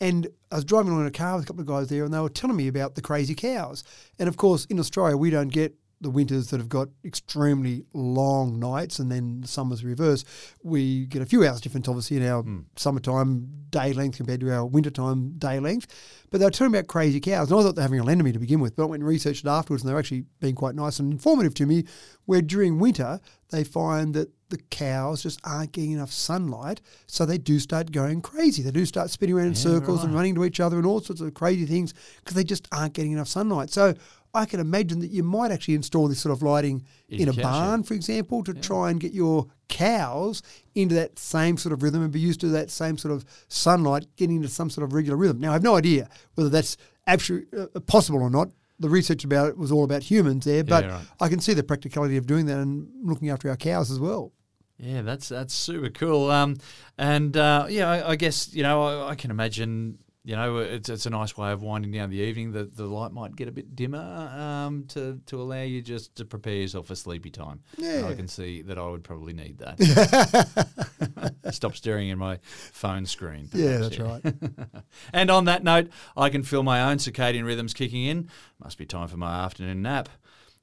[0.00, 2.12] and I was driving along in a car with a couple of guys there, and
[2.12, 3.84] they were telling me about the crazy cows.
[4.18, 8.58] And of course, in Australia, we don't get the winters that have got extremely long
[8.58, 10.24] nights and then the summers reverse.
[10.62, 12.60] We get a few hours difference, obviously, in our hmm.
[12.76, 15.86] summertime day length compared to our wintertime day length.
[16.30, 18.22] But they were talking about crazy cows, and I thought they were having a land
[18.22, 18.76] me to begin with.
[18.76, 21.54] But I went and researched it afterwards, and they're actually being quite nice and informative
[21.54, 21.84] to me.
[22.26, 23.20] Where during winter
[23.50, 28.20] they find that the cows just aren't getting enough sunlight, so they do start going
[28.20, 28.62] crazy.
[28.62, 31.20] They do start spinning around in circles and running to each other and all sorts
[31.20, 33.70] of crazy things because they just aren't getting enough sunlight.
[33.70, 33.94] So
[34.34, 37.32] I can imagine that you might actually install this sort of lighting In in, a
[37.32, 40.42] barn, for example, to try and get your cows
[40.74, 44.06] into that same sort of rhythm and be used to that same sort of sunlight,
[44.16, 45.40] getting into some sort of regular rhythm.
[45.40, 46.76] Now, I have no idea whether that's
[47.06, 48.50] absolutely uh, possible or not.
[48.78, 51.00] The research about it was all about humans there, but right.
[51.20, 54.32] I can see the practicality of doing that and looking after our cows as well.
[54.78, 56.30] Yeah, that's that's super cool.
[56.30, 56.58] Um,
[56.96, 59.98] and uh, yeah, I, I guess you know I, I can imagine.
[60.28, 62.52] You know, it's it's a nice way of winding down the evening.
[62.52, 66.26] The the light might get a bit dimmer um, to to allow you just to
[66.26, 67.60] prepare yourself for sleepy time.
[68.02, 71.34] And I can see that I would probably need that.
[71.50, 73.48] Stop staring at my phone screen.
[73.54, 74.34] Yeah, perhaps, that's right.
[75.14, 78.28] And on that note, I can feel my own circadian rhythms kicking in.
[78.62, 80.10] Must be time for my afternoon nap.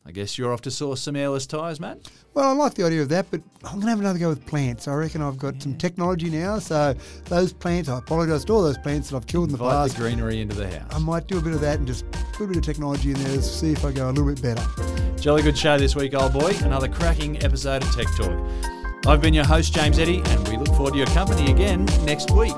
[0.08, 1.98] I guess you're off to source some airless tyres, Matt.
[2.36, 4.46] Well, I like the idea of that, but I'm going to have another go with
[4.46, 4.88] plants.
[4.88, 6.94] I reckon I've got some technology now, so
[7.26, 9.96] those plants, I apologise to all those plants that I've killed in the Invite past.
[9.96, 10.94] the greenery into the house.
[10.94, 13.18] I might do a bit of that and just put a bit of technology in
[13.24, 14.64] there to see if I go a little bit better.
[15.20, 16.54] Jolly good show this week, old boy.
[16.62, 18.40] Another cracking episode of Tech Talk.
[19.08, 22.30] I've been your host, James Eddy, and we look forward to your company again next
[22.30, 22.54] week.